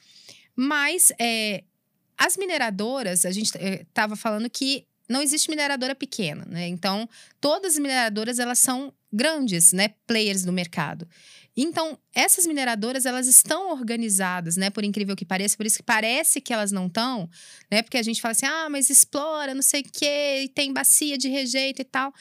[0.56, 1.62] Mas é,
[2.18, 6.66] as mineradoras, a gente estava falando que não existe mineradora pequena, né?
[6.66, 7.08] Então,
[7.40, 11.06] todas as mineradoras elas são grandes, né, players do mercado.
[11.56, 14.70] Então, essas mineradoras, elas estão organizadas, né?
[14.70, 17.28] Por incrível que pareça, por isso que parece que elas não estão,
[17.70, 17.82] né?
[17.82, 21.28] Porque a gente fala assim, ah, mas explora, não sei o quê, tem bacia de
[21.28, 22.12] rejeito e tal.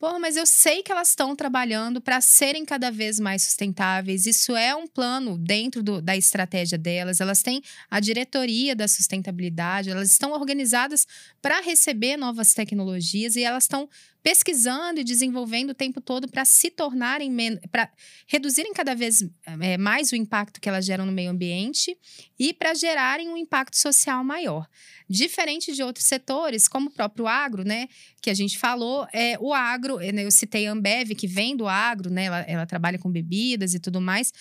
[0.00, 4.24] Porra, mas eu sei que elas estão trabalhando para serem cada vez mais sustentáveis.
[4.24, 7.20] Isso é um plano dentro do, da estratégia delas.
[7.20, 7.60] Elas têm
[7.90, 11.06] a diretoria da sustentabilidade, elas estão organizadas
[11.42, 13.90] para receber novas tecnologias e elas estão
[14.22, 17.34] pesquisando e desenvolvendo o tempo todo para se tornarem,
[17.70, 17.90] para
[18.26, 19.24] reduzirem cada vez
[19.60, 21.96] é, mais o impacto que elas geram no meio ambiente
[22.38, 24.68] e para gerarem um impacto social maior.
[25.08, 27.88] Diferente de outros setores, como o próprio agro, né,
[28.22, 31.66] que a gente falou, é, o agro, né, eu citei a Ambev, que vem do
[31.66, 34.32] agro, né, ela, ela trabalha com bebidas e tudo mais,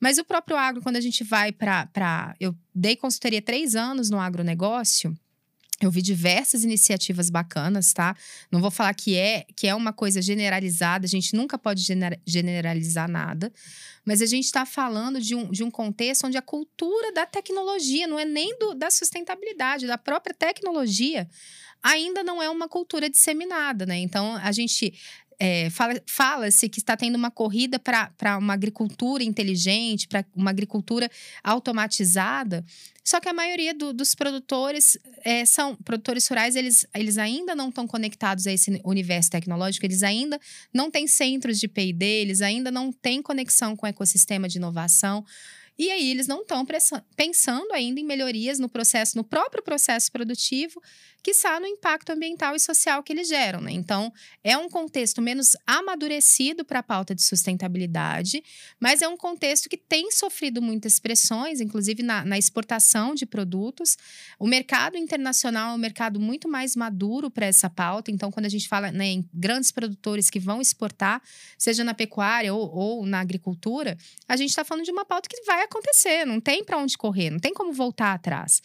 [0.00, 2.36] mas o próprio agro, quando a gente vai para.
[2.38, 5.16] Eu dei consultoria três anos no agronegócio
[5.84, 8.16] Eu vi diversas iniciativas bacanas, tá?
[8.50, 11.84] Não vou falar que é que é uma coisa generalizada, a gente nunca pode
[12.26, 13.52] generalizar nada,
[14.04, 18.06] mas a gente está falando de um, de um contexto onde a cultura da tecnologia,
[18.06, 21.28] não é nem do, da sustentabilidade, da própria tecnologia,
[21.82, 23.98] ainda não é uma cultura disseminada, né?
[23.98, 24.94] Então, a gente
[25.38, 31.10] é, fala-se fala que está tendo uma corrida para uma agricultura inteligente, para uma agricultura
[31.42, 32.64] automatizada.
[33.02, 37.68] Só que a maioria do, dos produtores é, são produtores rurais, eles, eles ainda não
[37.68, 40.40] estão conectados a esse universo tecnológico, eles ainda
[40.72, 45.24] não têm centros de PD, eles ainda não têm conexão com o ecossistema de inovação.
[45.78, 46.64] E aí eles não estão
[47.16, 50.80] pensando ainda em melhorias no processo, no próprio processo produtivo,
[51.24, 53.58] que está no impacto ambiental e social que eles geram.
[53.58, 53.72] Né?
[53.72, 54.12] Então,
[54.44, 58.44] é um contexto menos amadurecido para a pauta de sustentabilidade,
[58.78, 63.96] mas é um contexto que tem sofrido muitas pressões, inclusive na, na exportação de produtos.
[64.38, 68.10] O mercado internacional é um mercado muito mais maduro para essa pauta.
[68.10, 71.22] Então, quando a gente fala né, em grandes produtores que vão exportar,
[71.56, 73.96] seja na pecuária ou, ou na agricultura,
[74.28, 77.30] a gente está falando de uma pauta que vai acontecer, não tem para onde correr,
[77.30, 78.60] não tem como voltar atrás.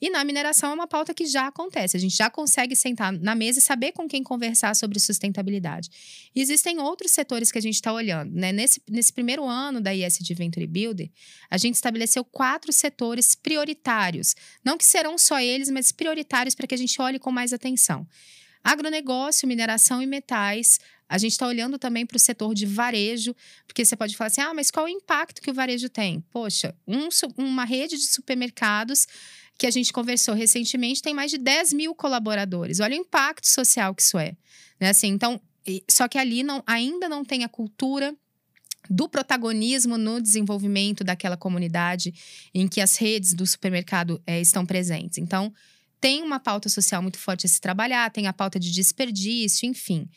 [0.00, 1.96] E na mineração é uma pauta que já acontece.
[1.96, 5.90] A gente já consegue sentar na mesa e saber com quem conversar sobre sustentabilidade.
[6.34, 8.32] E existem outros setores que a gente está olhando.
[8.32, 8.50] Né?
[8.50, 11.10] Nesse, nesse primeiro ano da ISD Venture Builder,
[11.50, 14.34] a gente estabeleceu quatro setores prioritários.
[14.64, 18.06] Não que serão só eles, mas prioritários para que a gente olhe com mais atenção.
[18.62, 20.78] Agronegócio, mineração e metais.
[21.08, 23.34] A gente está olhando também para o setor de varejo,
[23.66, 26.20] porque você pode falar assim: ah, mas qual o impacto que o varejo tem?
[26.30, 29.06] Poxa, um, uma rede de supermercados
[29.58, 32.80] que a gente conversou recentemente tem mais de 10 mil colaboradores.
[32.80, 34.34] Olha o impacto social que isso é.
[34.80, 34.88] Né?
[34.88, 35.38] Assim, então,
[35.90, 38.16] só que ali não, ainda não tem a cultura
[38.88, 42.14] do protagonismo no desenvolvimento daquela comunidade
[42.54, 45.18] em que as redes do supermercado é, estão presentes.
[45.18, 45.52] Então,
[46.00, 50.08] tem uma pauta social muito forte a se trabalhar, tem a pauta de desperdício, enfim.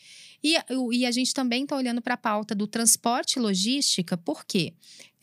[0.42, 0.56] E,
[0.92, 4.74] e a gente também está olhando para a pauta do transporte e logística, por quê?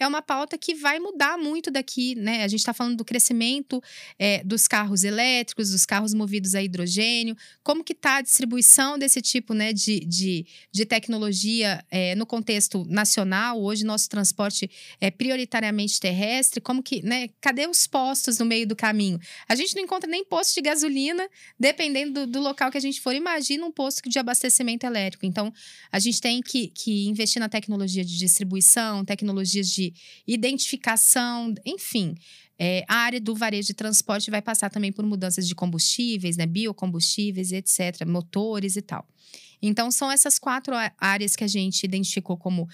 [0.04, 2.44] É uma pauta que vai mudar muito daqui, né?
[2.44, 3.82] A gente está falando do crescimento
[4.18, 9.22] é, dos carros elétricos, dos carros movidos a hidrogênio, como que está a distribuição desse
[9.22, 13.62] tipo né, de, de, de tecnologia é, no contexto nacional.
[13.62, 17.30] Hoje, nosso transporte é prioritariamente terrestre, como que, né?
[17.40, 19.20] Cadê os postos no meio do caminho?
[19.48, 21.30] A gente não encontra nem posto de gasolina,
[21.60, 23.14] dependendo do, do local que a gente for.
[23.14, 25.28] Imagina um posto de abastecimento elétrico.
[25.28, 25.54] Então,
[25.92, 29.91] a gente tem que, que investir na tecnologia de distribuição, tecnologias de
[30.28, 32.16] identificação, enfim.
[32.58, 36.46] É, a área do varejo de transporte vai passar também por mudanças de combustíveis, né,
[36.46, 39.08] biocombustíveis, etc., motores e tal.
[39.62, 42.68] Então, são essas quatro áreas que a gente identificou como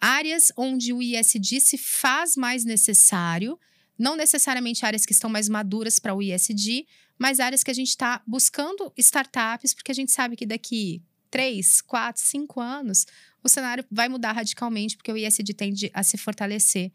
[0.00, 3.58] áreas onde o ISD se faz mais necessário,
[3.98, 6.86] não necessariamente áreas que estão mais maduras para o ISD,
[7.18, 11.80] mas áreas que a gente está buscando startups, porque a gente sabe que daqui três,
[11.80, 13.06] quatro, cinco anos
[13.42, 16.92] o cenário vai mudar radicalmente, porque o ISD tende a se fortalecer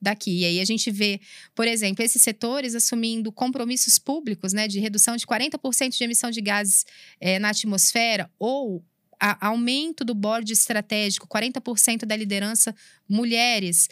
[0.00, 0.40] daqui.
[0.40, 1.20] E aí a gente vê,
[1.54, 6.40] por exemplo, esses setores assumindo compromissos públicos, né, de redução de 40% de emissão de
[6.40, 6.84] gases
[7.20, 8.84] é, na atmosfera, ou
[9.18, 12.74] a, aumento do board estratégico, 40% da liderança
[13.08, 13.88] mulheres.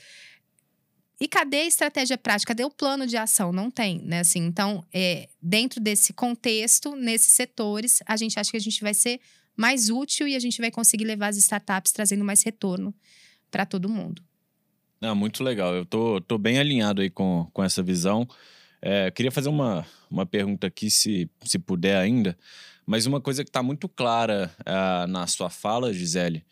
[1.20, 2.50] E cadê a estratégia prática?
[2.50, 3.52] Cadê o plano de ação?
[3.52, 4.20] Não tem, né?
[4.20, 8.92] Assim, então, é, dentro desse contexto, nesses setores, a gente acha que a gente vai
[8.92, 9.20] ser
[9.56, 12.94] mais útil e a gente vai conseguir levar as startups trazendo mais retorno
[13.50, 14.22] para todo mundo.
[15.00, 15.74] Não, muito legal.
[15.74, 18.26] Eu tô, tô bem alinhado aí com, com essa visão.
[18.80, 22.36] É, queria fazer uma, uma pergunta aqui, se, se puder ainda,
[22.86, 26.44] mas uma coisa que está muito clara uh, na sua fala, Gisele,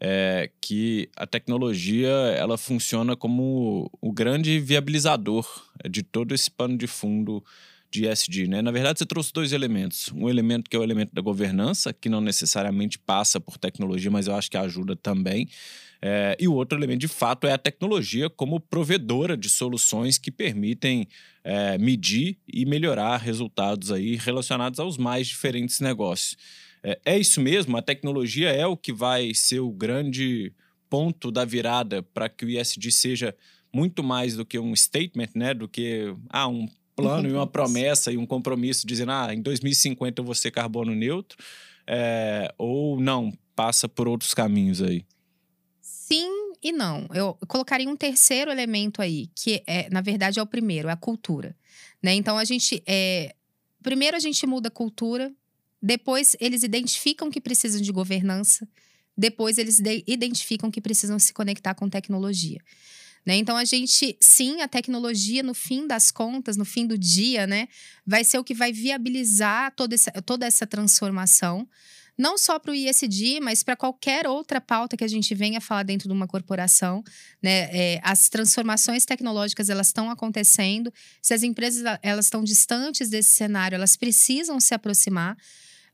[0.00, 5.46] é que a tecnologia ela funciona como o grande viabilizador
[5.88, 7.44] de todo esse pano de fundo
[7.94, 8.60] de ESG, né?
[8.60, 10.10] Na verdade, você trouxe dois elementos.
[10.12, 14.26] Um elemento que é o elemento da governança, que não necessariamente passa por tecnologia, mas
[14.26, 15.48] eu acho que ajuda também.
[16.02, 20.30] É, e o outro elemento, de fato, é a tecnologia como provedora de soluções que
[20.30, 21.06] permitem
[21.44, 26.36] é, medir e melhorar resultados aí relacionados aos mais diferentes negócios.
[26.82, 27.76] É, é isso mesmo?
[27.76, 30.52] A tecnologia é o que vai ser o grande
[30.90, 33.34] ponto da virada para que o ISD seja
[33.72, 35.54] muito mais do que um statement, né?
[35.54, 40.20] Do que ah, um plano e uma promessa e um compromisso dizendo, ah, em 2050
[40.20, 41.36] eu vou ser carbono neutro,
[41.86, 45.04] é, ou não, passa por outros caminhos aí?
[45.80, 47.06] Sim e não.
[47.12, 50.96] Eu colocaria um terceiro elemento aí, que é, na verdade, é o primeiro, é a
[50.96, 51.54] cultura.
[52.02, 52.14] Né?
[52.14, 52.82] Então a gente.
[52.86, 53.34] É,
[53.82, 55.30] primeiro a gente muda a cultura,
[55.82, 58.66] depois eles identificam que precisam de governança,
[59.16, 62.60] depois eles identificam que precisam se conectar com tecnologia.
[63.24, 63.36] Né?
[63.36, 67.68] Então, a gente, sim, a tecnologia, no fim das contas, no fim do dia, né,
[68.06, 71.66] vai ser o que vai viabilizar toda essa, toda essa transformação
[72.16, 75.82] não só para o ISD, mas para qualquer outra pauta que a gente venha falar
[75.82, 77.02] dentro de uma corporação.
[77.42, 77.68] Né?
[77.72, 80.92] É, as transformações tecnológicas elas estão acontecendo.
[81.20, 85.36] Se as empresas elas estão distantes desse cenário, elas precisam se aproximar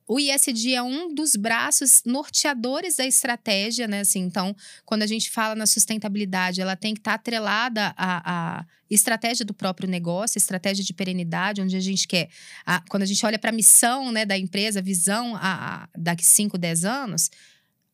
[0.06, 4.00] o ISD é um dos braços norteadores da estratégia, né?
[4.00, 8.58] Assim, então, quando a gente fala na sustentabilidade, ela tem que estar tá atrelada à,
[8.58, 12.28] à, estratégia do próprio negócio, estratégia de perenidade, onde a gente quer.
[12.66, 16.24] A, quando a gente olha para a missão né, da empresa, visão a, a, daqui
[16.24, 17.30] 5, 10 anos,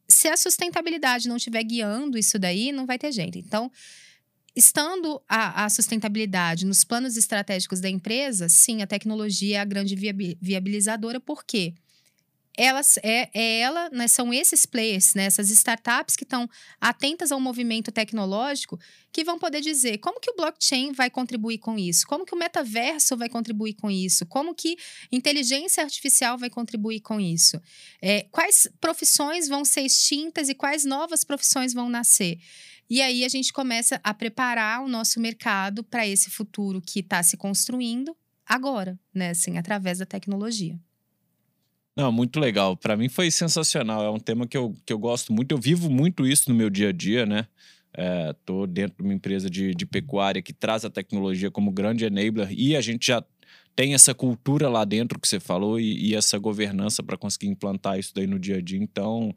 [0.09, 3.39] se a sustentabilidade não estiver guiando isso daí, não vai ter jeito.
[3.39, 3.71] Então,
[4.57, 9.95] Estando a, a, sustentabilidade nos planos estratégicos da empresa, sim, a tecnologia é a grande
[10.41, 11.75] viabilizadora, por quê?
[12.57, 16.49] Elas é, é ela, né, são esses players, né, essas startups que estão
[16.81, 18.79] atentas ao movimento tecnológico,
[19.13, 22.39] que vão poder dizer como que o blockchain vai contribuir com isso, como que o
[22.39, 24.77] metaverso vai contribuir com isso, como que
[25.13, 27.61] inteligência artificial vai contribuir com isso,
[28.01, 32.39] é, quais profissões vão ser extintas e quais novas profissões vão nascer.
[32.89, 37.23] E aí a gente começa a preparar o nosso mercado para esse futuro que está
[37.23, 40.79] se construindo agora, né, assim, através da tecnologia.
[41.97, 42.77] Não, muito legal.
[42.77, 44.05] Para mim foi sensacional.
[44.05, 45.53] É um tema que eu, que eu gosto muito.
[45.53, 47.47] Eu vivo muito isso no meu dia a dia, né?
[48.31, 52.05] Estou é, dentro de uma empresa de, de pecuária que traz a tecnologia como grande
[52.05, 53.25] enabler e a gente já
[53.75, 57.99] tem essa cultura lá dentro que você falou e, e essa governança para conseguir implantar
[57.99, 58.79] isso daí no dia a dia.
[58.79, 59.35] Então,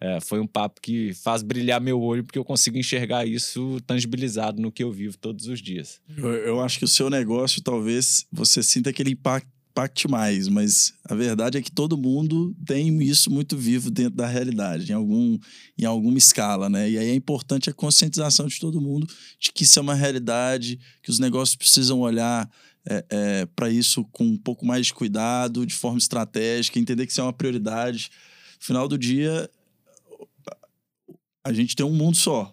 [0.00, 4.60] é, foi um papo que faz brilhar meu olho porque eu consigo enxergar isso tangibilizado
[4.60, 6.00] no que eu vivo todos os dias.
[6.16, 10.92] Eu, eu acho que o seu negócio, talvez, você sinta aquele impacto impacte mais, mas
[11.04, 15.38] a verdade é que todo mundo tem isso muito vivo dentro da realidade, em, algum,
[15.78, 16.90] em alguma escala, né?
[16.90, 19.06] E aí é importante a conscientização de todo mundo
[19.38, 22.50] de que isso é uma realidade, que os negócios precisam olhar
[22.88, 27.12] é, é, para isso com um pouco mais de cuidado, de forma estratégica, entender que
[27.12, 28.10] isso é uma prioridade.
[28.58, 29.48] No final do dia,
[31.44, 32.52] a gente tem um mundo só.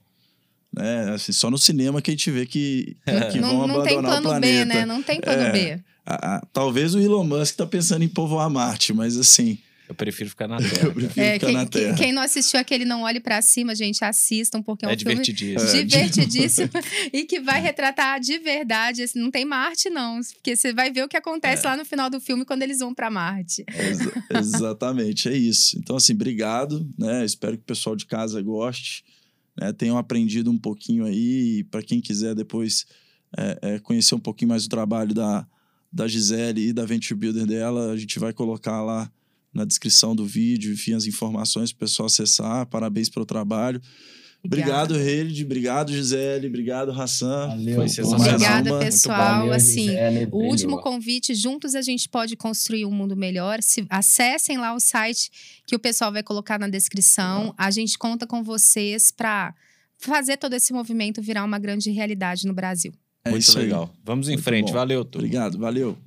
[0.72, 1.14] Né?
[1.14, 2.96] Assim, só no cinema que a gente vê que,
[3.32, 4.26] que não, vão não abandonar o planeta.
[4.26, 4.86] Não tem plano B, né?
[4.86, 5.84] Não tem plano é, B.
[6.10, 9.58] A, a, talvez o Elon Musk está pensando em povoar Marte, mas assim.
[9.90, 10.88] Eu prefiro ficar na Terra.
[10.88, 11.98] Eu prefiro é, ficar quem, na Terra.
[11.98, 15.22] Quem não assistiu aquele Não Olhe para Cima, gente, assistam, porque é um é filme
[15.22, 15.86] divertidíssimo.
[15.86, 16.70] divertidíssimo
[17.12, 19.04] e que vai retratar de verdade.
[19.04, 20.22] Assim, não tem Marte, não.
[20.36, 21.70] Porque você vai ver o que acontece é.
[21.70, 23.66] lá no final do filme quando eles vão para Marte.
[23.78, 25.78] Exa exatamente, é isso.
[25.78, 26.90] Então, assim, obrigado.
[26.98, 27.26] Né?
[27.26, 29.04] Espero que o pessoal de casa goste.
[29.60, 29.74] Né?
[29.74, 31.66] Tenham aprendido um pouquinho aí.
[31.66, 32.86] Para quem quiser depois
[33.38, 35.46] é, é, conhecer um pouquinho mais o trabalho da
[35.98, 37.92] da Gisele e da Venture Builder dela.
[37.92, 39.12] A gente vai colocar lá
[39.52, 42.68] na descrição do vídeo, enfim, as informações para o pessoal acessar.
[42.68, 43.82] Parabéns pelo trabalho.
[44.46, 45.44] Obrigado, Reide.
[45.44, 46.46] Obrigado, Gisele.
[46.46, 47.48] Obrigado, Hassan.
[47.48, 47.76] Valeu.
[47.78, 48.36] Foi sensacional.
[48.36, 49.52] Obrigada, pessoal.
[49.52, 53.64] assim, Gisele, o último convite, juntos a gente pode construir um mundo melhor.
[53.64, 55.32] Se, acessem lá o site
[55.66, 57.56] que o pessoal vai colocar na descrição.
[57.58, 59.52] A gente conta com vocês para
[59.98, 62.94] fazer todo esse movimento virar uma grande realidade no Brasil.
[63.28, 63.94] É Muito legal.
[64.04, 64.68] Vamos em Muito frente.
[64.68, 64.74] Bom.
[64.74, 65.98] Valeu, Obrigado, valeu.